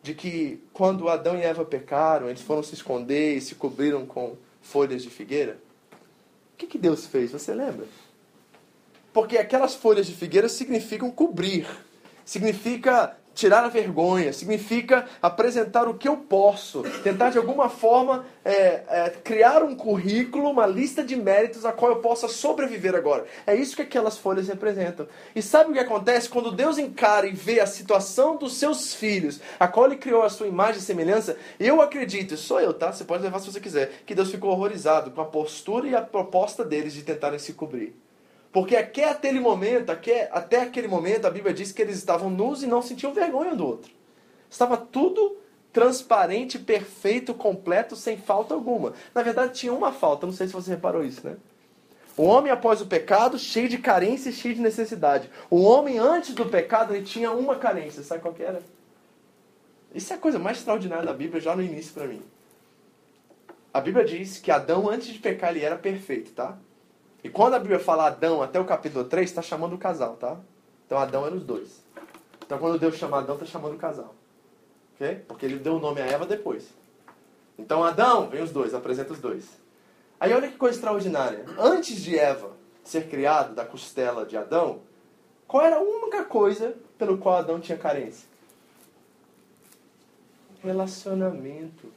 [0.03, 4.37] de que quando Adão e Eva pecaram, eles foram se esconder e se cobriram com
[4.63, 5.59] folhas de figueira?
[6.55, 7.33] O que, que Deus fez?
[7.33, 7.87] Você lembra?
[9.13, 11.67] Porque aquelas folhas de figueira significam cobrir,
[12.25, 18.83] significa tirar a vergonha, significa apresentar o que eu posso, tentar de alguma forma é,
[18.89, 23.27] é, criar um currículo, uma lista de méritos a qual eu possa sobreviver agora.
[23.47, 25.07] É isso que aquelas folhas representam.
[25.37, 29.41] E sabe o que acontece quando Deus encara e vê a situação dos seus filhos,
[29.61, 31.37] a qual Ele criou a sua imagem e semelhança?
[31.61, 32.93] Eu acredito, sou eu, tá?
[32.93, 36.03] Você pode levar se você quiser, que Deus ficou horrorizado com a postura e a
[36.03, 38.08] proposta deles de tentarem se cobrir.
[38.59, 42.67] Porque até aquele momento, até aquele momento, a Bíblia diz que eles estavam nus e
[42.67, 43.93] não sentiam vergonha do outro.
[44.51, 45.37] Estava tudo
[45.73, 48.95] transparente, perfeito, completo, sem falta alguma.
[49.15, 51.37] Na verdade, tinha uma falta, não sei se você reparou isso, né?
[52.17, 55.31] O homem após o pecado, cheio de carência e cheio de necessidade.
[55.49, 58.03] O homem antes do pecado, ele tinha uma carência.
[58.03, 58.61] Sabe qual que era?
[59.95, 62.23] Isso é a coisa mais extraordinária da Bíblia, já no início para mim.
[63.73, 66.59] A Bíblia diz que Adão, antes de pecar, ele era perfeito, tá?
[67.23, 70.39] E quando a Bíblia fala Adão até o capítulo 3, está chamando o casal, tá?
[70.87, 71.83] Então Adão era os dois.
[72.45, 74.15] Então quando Deus chama Adão, está chamando o casal.
[74.95, 75.25] Ok?
[75.27, 76.69] Porque ele deu o nome a Eva depois.
[77.59, 79.45] Então Adão, vem os dois, apresenta os dois.
[80.21, 81.45] Aí olha que coisa extraordinária.
[81.59, 82.53] Antes de Eva
[82.85, 84.81] ser criado da costela de Adão,
[85.47, 88.29] qual era a única coisa pelo qual Adão tinha carência?
[90.63, 91.93] Relacionamento.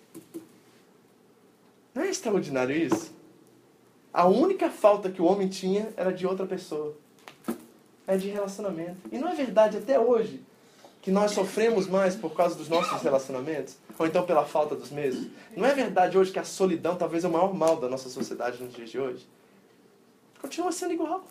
[1.94, 3.14] Não é extraordinário isso?
[4.14, 6.95] A única falta que o homem tinha era de outra pessoa.
[8.05, 8.97] É de relacionamento.
[9.12, 10.43] E não é verdade até hoje
[11.01, 13.76] que nós sofremos mais por causa dos nossos relacionamentos?
[13.97, 15.28] Ou então pela falta dos mesmos?
[15.55, 18.62] Não é verdade hoje que a solidão talvez é o maior mal da nossa sociedade
[18.62, 19.28] nos dias de hoje?
[20.39, 21.24] Continua sendo igual.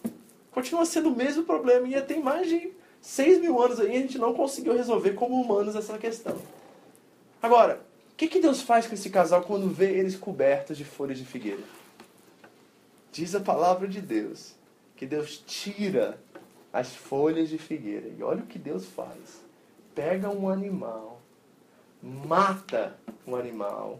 [0.50, 1.86] Continua sendo o mesmo problema.
[1.86, 5.76] E tem mais de 6 mil anos aí a gente não conseguiu resolver como humanos
[5.76, 6.36] essa questão.
[7.42, 7.80] Agora,
[8.12, 11.24] o que, que Deus faz com esse casal quando vê eles cobertos de folhas de
[11.24, 11.62] figueira?
[13.12, 14.54] Diz a palavra de Deus
[14.96, 16.18] que Deus tira
[16.72, 18.08] as folhas de figueira.
[18.08, 19.42] E olha o que Deus faz.
[19.94, 21.20] Pega um animal,
[22.02, 22.96] mata
[23.26, 23.98] um animal,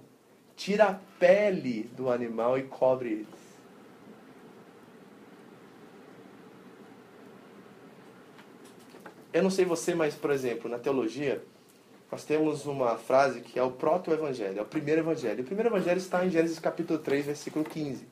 [0.56, 3.50] tira a pele do animal e cobre eles.
[9.32, 11.42] Eu não sei você, mas, por exemplo, na teologia,
[12.10, 15.42] nós temos uma frase que é o proto-evangelho, é o primeiro evangelho.
[15.42, 18.06] O primeiro evangelho está em Gênesis capítulo 3, versículo 15.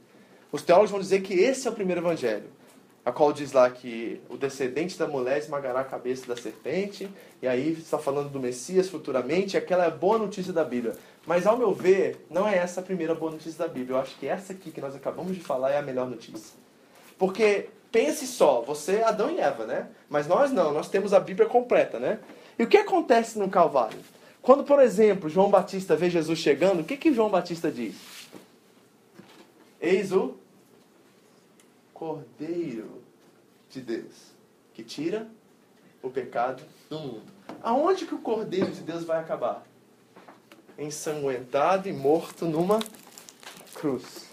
[0.50, 2.46] Os teólogos vão dizer que esse é o primeiro evangelho,
[3.04, 7.08] a qual diz lá que o descendente da mulher esmagará a cabeça da serpente,
[7.42, 10.94] e aí está falando do Messias futuramente, e aquela é a boa notícia da Bíblia.
[11.26, 13.96] Mas ao meu ver, não é essa a primeira boa notícia da Bíblia.
[13.96, 16.56] Eu acho que essa aqui que nós acabamos de falar é a melhor notícia.
[17.18, 19.88] Porque pense só, você é Adão e Eva, né?
[20.08, 22.18] Mas nós não, nós temos a Bíblia completa, né?
[22.58, 23.98] E o que acontece no Calvário?
[24.40, 28.17] Quando, por exemplo, João Batista vê Jesus chegando, o que, que João Batista diz?
[29.80, 30.36] Eis o
[31.94, 33.02] Cordeiro
[33.70, 34.32] de Deus,
[34.74, 35.28] que tira
[36.02, 37.32] o pecado do mundo.
[37.62, 39.66] Aonde que o Cordeiro de Deus vai acabar?
[40.78, 42.80] Ensanguentado e morto numa
[43.74, 44.27] cruz.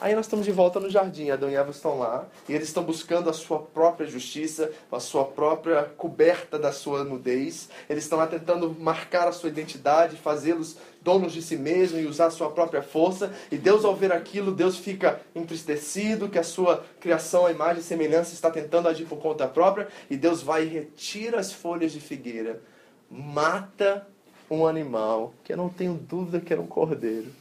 [0.00, 2.82] Aí nós estamos de volta no jardim, Adão e Eva estão lá, e eles estão
[2.82, 7.68] buscando a sua própria justiça, a sua própria coberta da sua nudez.
[7.86, 12.26] Eles estão lá tentando marcar a sua identidade, fazê-los donos de si mesmo e usar
[12.26, 13.30] a sua própria força.
[13.52, 17.84] E Deus, ao ver aquilo, Deus fica entristecido que a sua criação, a imagem e
[17.84, 22.00] semelhança está tentando agir por conta própria, e Deus vai e retira as folhas de
[22.00, 22.62] figueira,
[23.10, 24.08] mata
[24.50, 27.39] um animal, que eu não tenho dúvida que era um cordeiro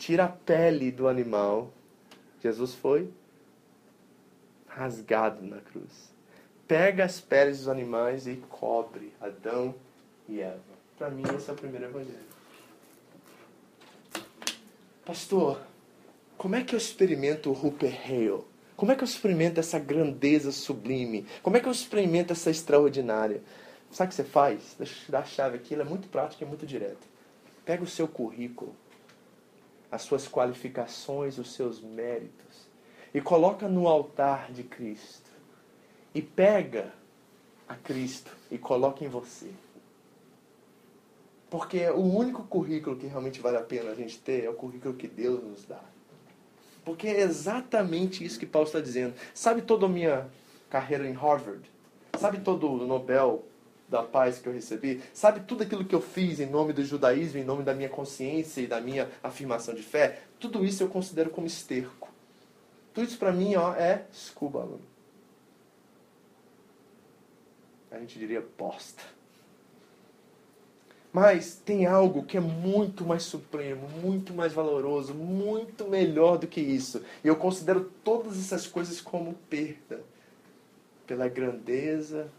[0.00, 1.70] tira a pele do animal.
[2.42, 3.10] Jesus foi
[4.66, 6.10] rasgado na cruz.
[6.66, 9.74] Pega as peles dos animais e cobre Adão
[10.26, 10.58] e Eva.
[10.96, 12.30] Para mim, esse é o primeiro evangelho.
[15.04, 15.60] Pastor,
[16.38, 18.44] como é que eu experimento o Rupert Hale?
[18.76, 21.26] Como é que eu experimento essa grandeza sublime?
[21.42, 23.42] Como é que eu experimento essa extraordinária?
[23.90, 24.76] Sabe o que você faz?
[24.78, 27.06] Deixa eu te dar a chave aqui, ela é muito prática e muito direta.
[27.66, 28.74] Pega o seu currículo
[29.90, 32.68] as suas qualificações, os seus méritos,
[33.12, 35.30] e coloca no altar de Cristo.
[36.14, 36.92] E pega
[37.68, 39.50] a Cristo e coloca em você.
[41.48, 44.94] Porque o único currículo que realmente vale a pena a gente ter é o currículo
[44.94, 45.82] que Deus nos dá.
[46.84, 49.14] Porque é exatamente isso que Paulo está dizendo.
[49.34, 50.28] Sabe toda a minha
[50.68, 51.68] carreira em Harvard?
[52.18, 53.44] Sabe todo o Nobel
[53.90, 57.40] da paz que eu recebi, sabe tudo aquilo que eu fiz em nome do judaísmo,
[57.40, 61.28] em nome da minha consciência e da minha afirmação de fé, tudo isso eu considero
[61.28, 62.08] como esterco.
[62.94, 64.80] Tudo isso para mim ó, é scuba, aluno.
[67.90, 69.02] A gente diria bosta.
[71.12, 76.60] Mas tem algo que é muito mais supremo, muito mais valoroso, muito melhor do que
[76.60, 77.02] isso.
[77.24, 80.00] E eu considero todas essas coisas como perda.
[81.08, 82.30] Pela grandeza,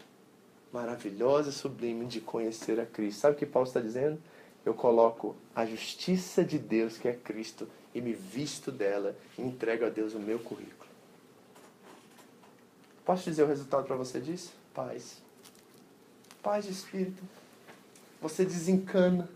[0.72, 3.20] maravilhosa e sublime de conhecer a Cristo.
[3.20, 4.18] Sabe o que Paulo está dizendo?
[4.64, 9.84] Eu coloco a justiça de Deus, que é Cristo, e me visto dela e entrego
[9.84, 10.90] a Deus o meu currículo.
[13.04, 14.52] Posso dizer o resultado para você disso?
[14.72, 15.20] Paz.
[16.42, 17.22] Paz de espírito.
[18.20, 19.28] Você desencana.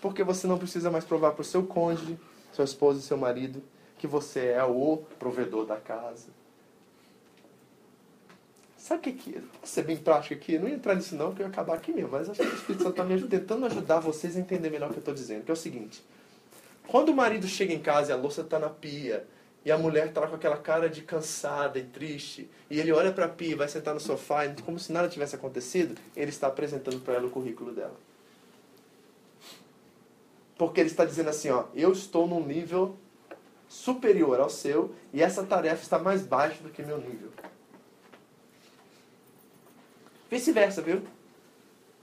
[0.00, 2.18] Porque você não precisa mais provar para o seu cônjuge,
[2.52, 3.62] sua esposa e seu marido,
[3.96, 6.28] que você é o provedor da casa
[8.86, 11.42] Sabe o que que Vou ser bem prático aqui, não ia entrar nisso não, porque
[11.42, 13.98] eu ia acabar aqui mesmo, mas acho que o Espírito Santo está me tentando ajudar
[13.98, 16.04] vocês a entender melhor o que eu estou dizendo, que é o seguinte.
[16.86, 19.26] Quando o marido chega em casa e a louça está na pia,
[19.64, 23.10] e a mulher está lá com aquela cara de cansada e triste, e ele olha
[23.10, 26.46] para a pia e vai sentar no sofá, como se nada tivesse acontecido, ele está
[26.46, 27.96] apresentando para ela o currículo dela.
[30.56, 32.96] Porque ele está dizendo assim, ó, eu estou num nível
[33.68, 37.32] superior ao seu, e essa tarefa está mais baixa do que meu nível.
[40.30, 41.02] Vice-versa, viu?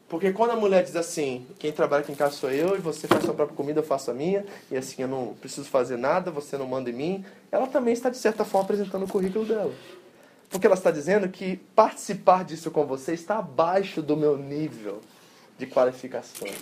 [0.07, 3.07] Porque quando a mulher diz assim, quem trabalha aqui em casa sou eu, e você
[3.07, 6.30] faz sua própria comida, eu faço a minha, e assim eu não preciso fazer nada,
[6.30, 9.74] você não manda em mim, ela também está, de certa forma, apresentando o currículo dela.
[10.49, 15.01] Porque ela está dizendo que participar disso com você está abaixo do meu nível
[15.57, 16.53] de qualificações.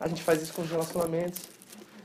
[0.00, 1.42] A gente faz isso com os relacionamentos.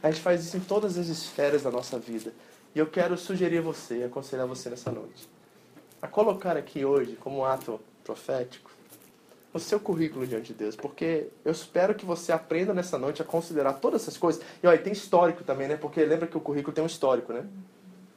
[0.03, 2.32] A gente faz isso em todas as esferas da nossa vida.
[2.76, 5.36] E eu quero sugerir a você, aconselhar você nessa noite
[6.02, 8.78] a colocar aqui hoje como um ato profético
[9.54, 13.26] o seu currículo diante de Deus, porque eu espero que você aprenda nessa noite a
[13.26, 14.41] considerar todas essas coisas.
[14.62, 15.76] E olha, tem histórico também, né?
[15.76, 17.43] Porque lembra que o currículo tem um histórico, né?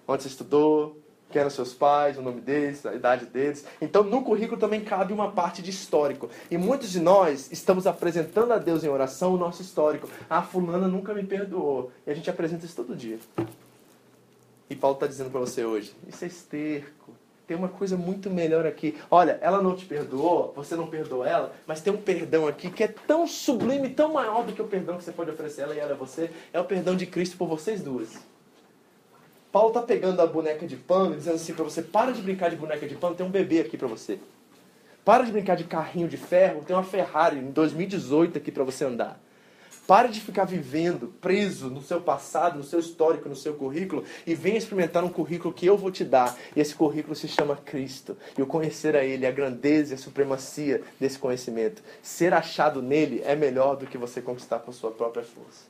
[0.06, 0.98] Onde você estudou,
[1.30, 3.64] quem eram seus pais, o nome deles, a idade deles.
[3.80, 6.28] Então, no currículo também cabe uma parte de histórico.
[6.50, 10.08] E muitos de nós estamos apresentando a Deus em oração o nosso histórico.
[10.28, 11.92] Ah, fulana nunca me perdoou.
[12.06, 13.18] E a gente apresenta isso todo dia.
[14.68, 17.12] E Paulo está dizendo para você hoje, isso é esterco,
[17.50, 18.96] tem uma coisa muito melhor aqui.
[19.10, 22.84] Olha, ela não te perdoou, você não perdoou ela, mas tem um perdão aqui que
[22.84, 25.80] é tão sublime, tão maior do que o perdão que você pode oferecer ela e
[25.80, 26.30] ela a você.
[26.52, 28.20] É o perdão de Cristo por vocês duas.
[29.50, 32.50] Paulo está pegando a boneca de pano e dizendo assim para você: para de brincar
[32.50, 34.20] de boneca de pano, tem um bebê aqui para você.
[35.04, 38.84] Para de brincar de carrinho de ferro, tem uma Ferrari em 2018 aqui para você
[38.84, 39.20] andar.
[39.90, 44.36] Pare de ficar vivendo preso no seu passado, no seu histórico, no seu currículo e
[44.36, 46.38] venha experimentar um currículo que eu vou te dar.
[46.54, 48.16] E esse currículo se chama Cristo.
[48.38, 51.82] E o conhecer a Ele, a grandeza e a supremacia desse conhecimento.
[52.00, 55.64] Ser achado nele é melhor do que você conquistar por sua própria força.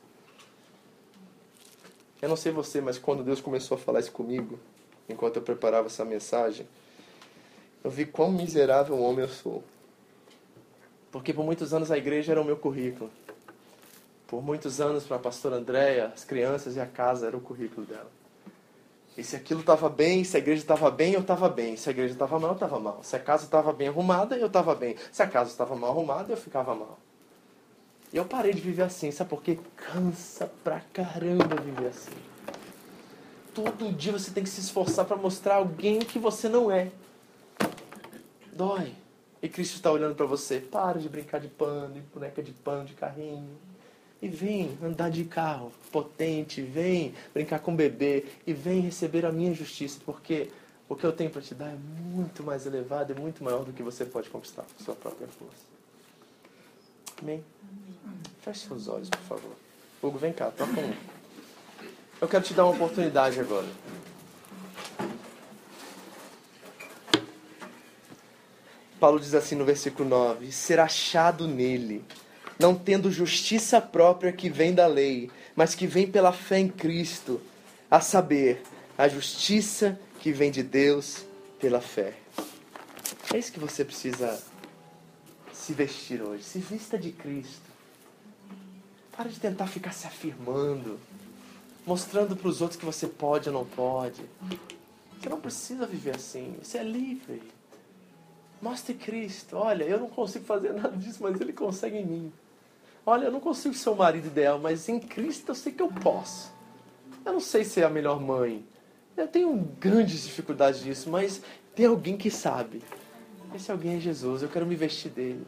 [2.21, 4.59] Eu não sei você, mas quando Deus começou a falar isso comigo,
[5.09, 6.67] enquanto eu preparava essa mensagem,
[7.83, 9.63] eu vi quão miserável homem eu sou.
[11.11, 13.09] Porque por muitos anos a igreja era o meu currículo.
[14.31, 17.85] Por muitos anos, para a pastora Andréia, as crianças e a casa era o currículo
[17.85, 18.09] dela.
[19.17, 21.75] E se aquilo estava bem, se a igreja estava bem, eu estava bem.
[21.75, 23.03] Se a igreja estava mal, eu estava mal.
[23.03, 24.95] Se a casa estava bem arrumada, eu estava bem.
[25.11, 26.97] Se a casa estava mal arrumada, eu ficava mal.
[28.13, 29.59] E eu parei de viver assim, sabe por quê?
[29.75, 32.15] Cansa pra caramba viver assim.
[33.53, 36.89] Todo dia você tem que se esforçar para mostrar alguém que você não é.
[38.53, 38.93] Dói.
[39.41, 40.61] E Cristo está olhando para você.
[40.61, 43.59] Para de brincar de pano, de boneca de pano, de carrinho
[44.21, 49.31] e vem andar de carro potente, vem brincar com o bebê e vem receber a
[49.31, 50.49] minha justiça, porque
[50.87, 53.73] o que eu tenho para te dar é muito mais elevado e muito maior do
[53.73, 55.65] que você pode conquistar com sua própria força.
[57.21, 57.43] Amém?
[58.41, 59.55] Feche seus olhos, por favor.
[60.03, 60.93] Hugo, vem cá, toca um.
[62.19, 63.67] Eu quero te dar uma oportunidade agora.
[68.99, 72.03] Paulo diz assim no versículo 9: ser achado nele
[72.59, 77.41] não tendo justiça própria que vem da lei, mas que vem pela fé em Cristo,
[77.89, 78.61] a saber,
[78.97, 81.25] a justiça que vem de Deus
[81.59, 82.13] pela fé.
[83.33, 84.41] É isso que você precisa
[85.53, 86.43] se vestir hoje.
[86.43, 87.71] Se vista de Cristo.
[89.15, 90.99] Para de tentar ficar se afirmando,
[91.85, 94.21] mostrando para os outros que você pode ou não pode.
[95.19, 96.55] Você não precisa viver assim.
[96.61, 97.41] Você é livre.
[98.61, 99.57] Mostre Cristo.
[99.57, 102.33] Olha, eu não consigo fazer nada disso, mas Ele consegue em mim.
[103.05, 105.87] Olha, eu não consigo ser o marido ideal, mas em Cristo eu sei que eu
[105.87, 106.51] posso.
[107.25, 108.65] Eu não sei ser a melhor mãe.
[109.17, 111.41] Eu tenho grandes dificuldades disso, mas
[111.75, 112.81] tem alguém que sabe.
[113.53, 115.45] Esse alguém é Jesus, eu quero me vestir dele.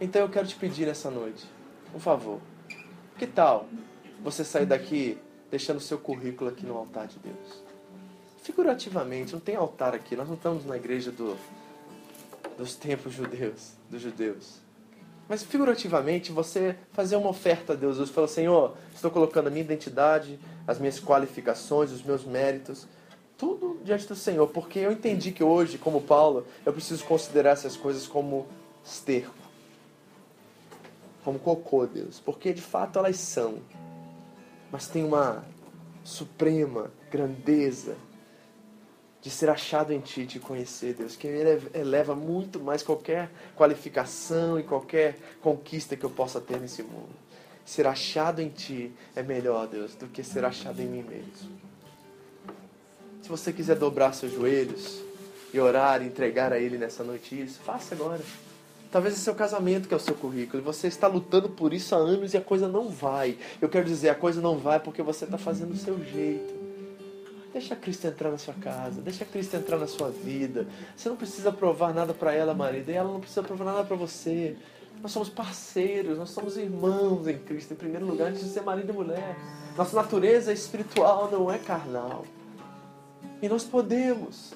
[0.00, 1.46] Então eu quero te pedir nessa noite,
[1.94, 2.40] um favor.
[3.18, 3.66] Que tal
[4.22, 5.18] você sair daqui
[5.50, 7.62] deixando seu currículo aqui no altar de Deus?
[8.42, 11.36] Figurativamente, não tem altar aqui, nós não estamos na igreja do,
[12.56, 14.69] dos tempos judeus, dos judeus.
[15.30, 17.98] Mas figurativamente, você fazer uma oferta a Deus.
[17.98, 22.88] Deus fala, Senhor, estou colocando a minha identidade, as minhas qualificações, os meus méritos,
[23.38, 24.48] tudo diante do Senhor.
[24.48, 28.48] Porque eu entendi que hoje, como Paulo, eu preciso considerar essas coisas como
[28.84, 29.32] esterco.
[31.22, 32.18] Como cocô, Deus.
[32.18, 33.60] Porque de fato elas são.
[34.72, 35.44] Mas tem uma
[36.02, 37.94] suprema grandeza
[39.22, 41.28] de ser achado em ti, de conhecer, Deus, que
[41.74, 47.10] eleva muito mais qualquer qualificação e qualquer conquista que eu possa ter nesse mundo.
[47.64, 51.60] Ser achado em ti é melhor, Deus, do que ser achado em mim mesmo.
[53.22, 55.02] Se você quiser dobrar seus joelhos
[55.52, 58.22] e orar e entregar a Ele nessa noite isso, faça agora.
[58.90, 60.62] Talvez é seu casamento que é o seu currículo.
[60.62, 63.36] Você está lutando por isso há anos e a coisa não vai.
[63.60, 66.59] Eu quero dizer, a coisa não vai porque você está fazendo o seu jeito.
[67.52, 70.66] Deixa Cristo entrar na sua casa, deixa Cristo entrar na sua vida.
[70.96, 73.96] Você não precisa provar nada para ela, marido, e ela não precisa provar nada para
[73.96, 74.56] você.
[75.02, 78.90] Nós somos parceiros, nós somos irmãos em Cristo, em primeiro lugar, antes de ser marido
[78.90, 79.36] e mulher.
[79.76, 82.24] Nossa natureza espiritual não é carnal.
[83.42, 84.52] E nós podemos,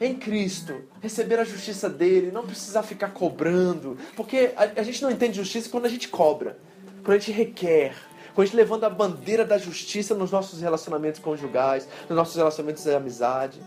[0.00, 3.96] em Cristo, receber a justiça dele, não precisar ficar cobrando.
[4.14, 6.58] Porque a, a gente não entende justiça quando a gente cobra,
[7.02, 7.94] quando a gente requer
[8.40, 12.82] com a gente levando a bandeira da justiça nos nossos relacionamentos conjugais, nos nossos relacionamentos
[12.82, 13.60] de amizade.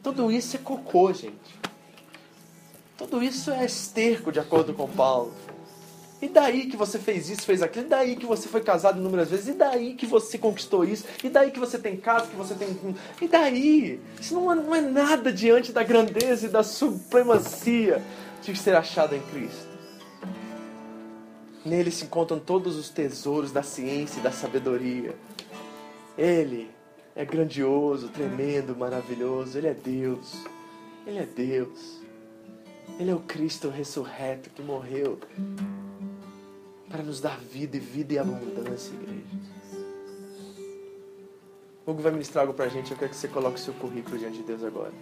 [0.00, 1.58] Tudo isso é cocô, gente.
[2.96, 5.34] Tudo isso é esterco, de acordo com Paulo.
[6.22, 7.86] E daí que você fez isso, fez aquilo?
[7.86, 9.48] E daí que você foi casado inúmeras vezes?
[9.48, 11.04] E daí que você conquistou isso?
[11.24, 12.68] E daí que você tem casa, que você tem.
[13.20, 13.98] E daí?
[14.20, 18.02] Isso não é, não é nada diante da grandeza e da supremacia
[18.42, 19.69] de ser achado em Cristo.
[21.64, 25.14] Nele se encontram todos os tesouros da ciência e da sabedoria.
[26.16, 26.70] Ele
[27.14, 29.58] é grandioso, tremendo, maravilhoso.
[29.58, 30.34] Ele é Deus.
[31.06, 32.00] Ele é Deus.
[32.98, 35.18] Ele é o Cristo ressurreto que morreu
[36.88, 39.50] para nos dar vida e vida e abundância, igreja.
[41.86, 42.90] Hugo vai ministrar algo para a gente.
[42.90, 44.92] Eu quero que você coloque o seu currículo diante de Deus agora.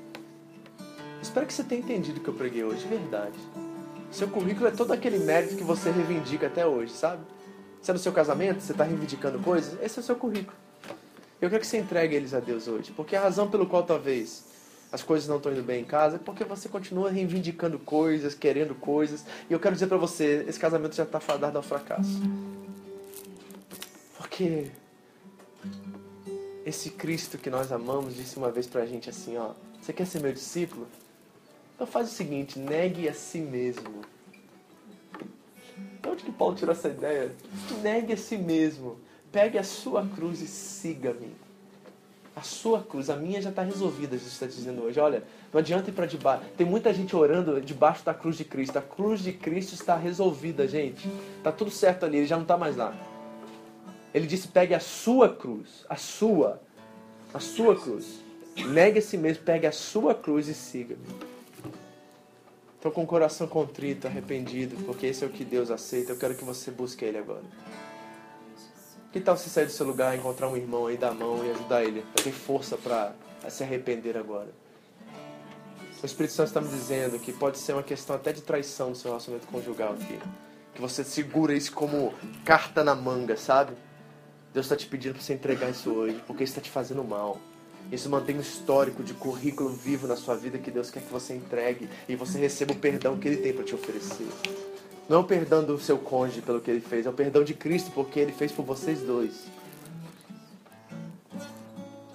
[1.21, 3.39] Espero que você tenha entendido o que eu preguei hoje, de verdade.
[4.11, 7.23] Seu currículo é todo aquele mérito que você reivindica até hoje, sabe?
[7.83, 10.57] Se é no seu casamento, você está reivindicando coisas, esse é o seu currículo.
[11.41, 14.45] Eu quero que você entregue eles a Deus hoje, porque a razão pelo qual talvez
[14.91, 18.75] as coisas não estão indo bem em casa é porque você continua reivindicando coisas, querendo
[18.75, 19.25] coisas.
[19.49, 22.21] E eu quero dizer para você, esse casamento já está fadado ao fracasso.
[24.17, 24.71] Porque
[26.65, 30.21] esse Cristo que nós amamos disse uma vez pra gente assim, ó, você quer ser
[30.21, 30.87] meu discípulo?
[31.79, 34.03] Então faz o seguinte, negue a si mesmo.
[36.03, 37.31] De onde que Paulo tirou essa ideia?
[37.81, 38.99] Negue a si mesmo.
[39.31, 41.31] Pegue a sua cruz e siga-me.
[42.35, 44.99] A sua cruz, a minha já está resolvida, Jesus está dizendo hoje.
[44.99, 45.23] Olha,
[45.53, 46.47] não adianta ir para debaixo.
[46.57, 48.77] Tem muita gente orando debaixo da cruz de Cristo.
[48.77, 51.09] A cruz de Cristo está resolvida, gente.
[51.37, 52.93] Está tudo certo ali, ele já não está mais lá.
[54.13, 56.61] Ele disse: pegue a sua cruz, a sua,
[57.33, 58.19] a sua cruz.
[58.67, 61.38] Negue a si mesmo, pegue a sua cruz e siga-me.
[62.79, 66.35] Então, com o coração contrito, arrependido, porque esse é o que Deus aceita, eu quero
[66.35, 67.43] que você busque Ele agora.
[69.11, 71.51] Que tal você sair do seu lugar, encontrar um irmão aí, dar a mão e
[71.51, 73.15] ajudar ele a ter força para
[73.49, 74.49] se arrepender agora?
[76.03, 78.97] O Espírito Santo está me dizendo que pode ser uma questão até de traição no
[78.97, 80.21] seu relacionamento conjugal aqui.
[80.75, 82.13] Que você segura isso como
[82.45, 83.73] carta na manga, sabe?
[84.53, 87.41] Deus está te pedindo para você entregar isso hoje, porque isso está te fazendo mal.
[87.91, 91.35] Isso mantém um histórico de currículo vivo na sua vida que Deus quer que você
[91.35, 94.29] entregue e você receba o perdão que Ele tem para te oferecer.
[95.09, 97.55] Não é o perdão do seu cônjuge pelo que ele fez, é o perdão de
[97.55, 99.47] Cristo porque ele fez por vocês dois.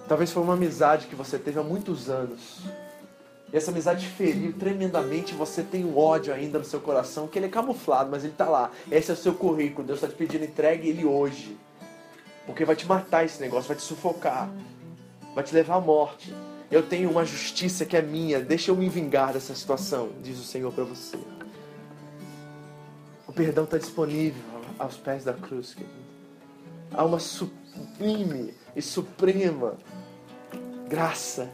[0.06, 2.60] Talvez foi uma amizade que você teve há muitos anos.
[3.52, 7.46] E essa amizade feriu tremendamente, você tem um ódio ainda no seu coração, que ele
[7.46, 8.70] é camuflado, mas ele está lá.
[8.90, 9.86] Esse é o seu currículo.
[9.86, 11.56] Deus está te pedindo, entregue ele hoje.
[12.46, 14.50] Porque vai te matar esse negócio, vai te sufocar.
[15.34, 16.32] Vai te levar à morte.
[16.70, 20.44] Eu tenho uma justiça que é minha, deixa eu me vingar dessa situação, diz o
[20.44, 21.18] Senhor para você.
[23.26, 24.42] O perdão está disponível
[24.78, 25.92] aos pés da cruz, querido.
[26.92, 29.76] Há uma sublime e suprema
[30.88, 31.50] graça,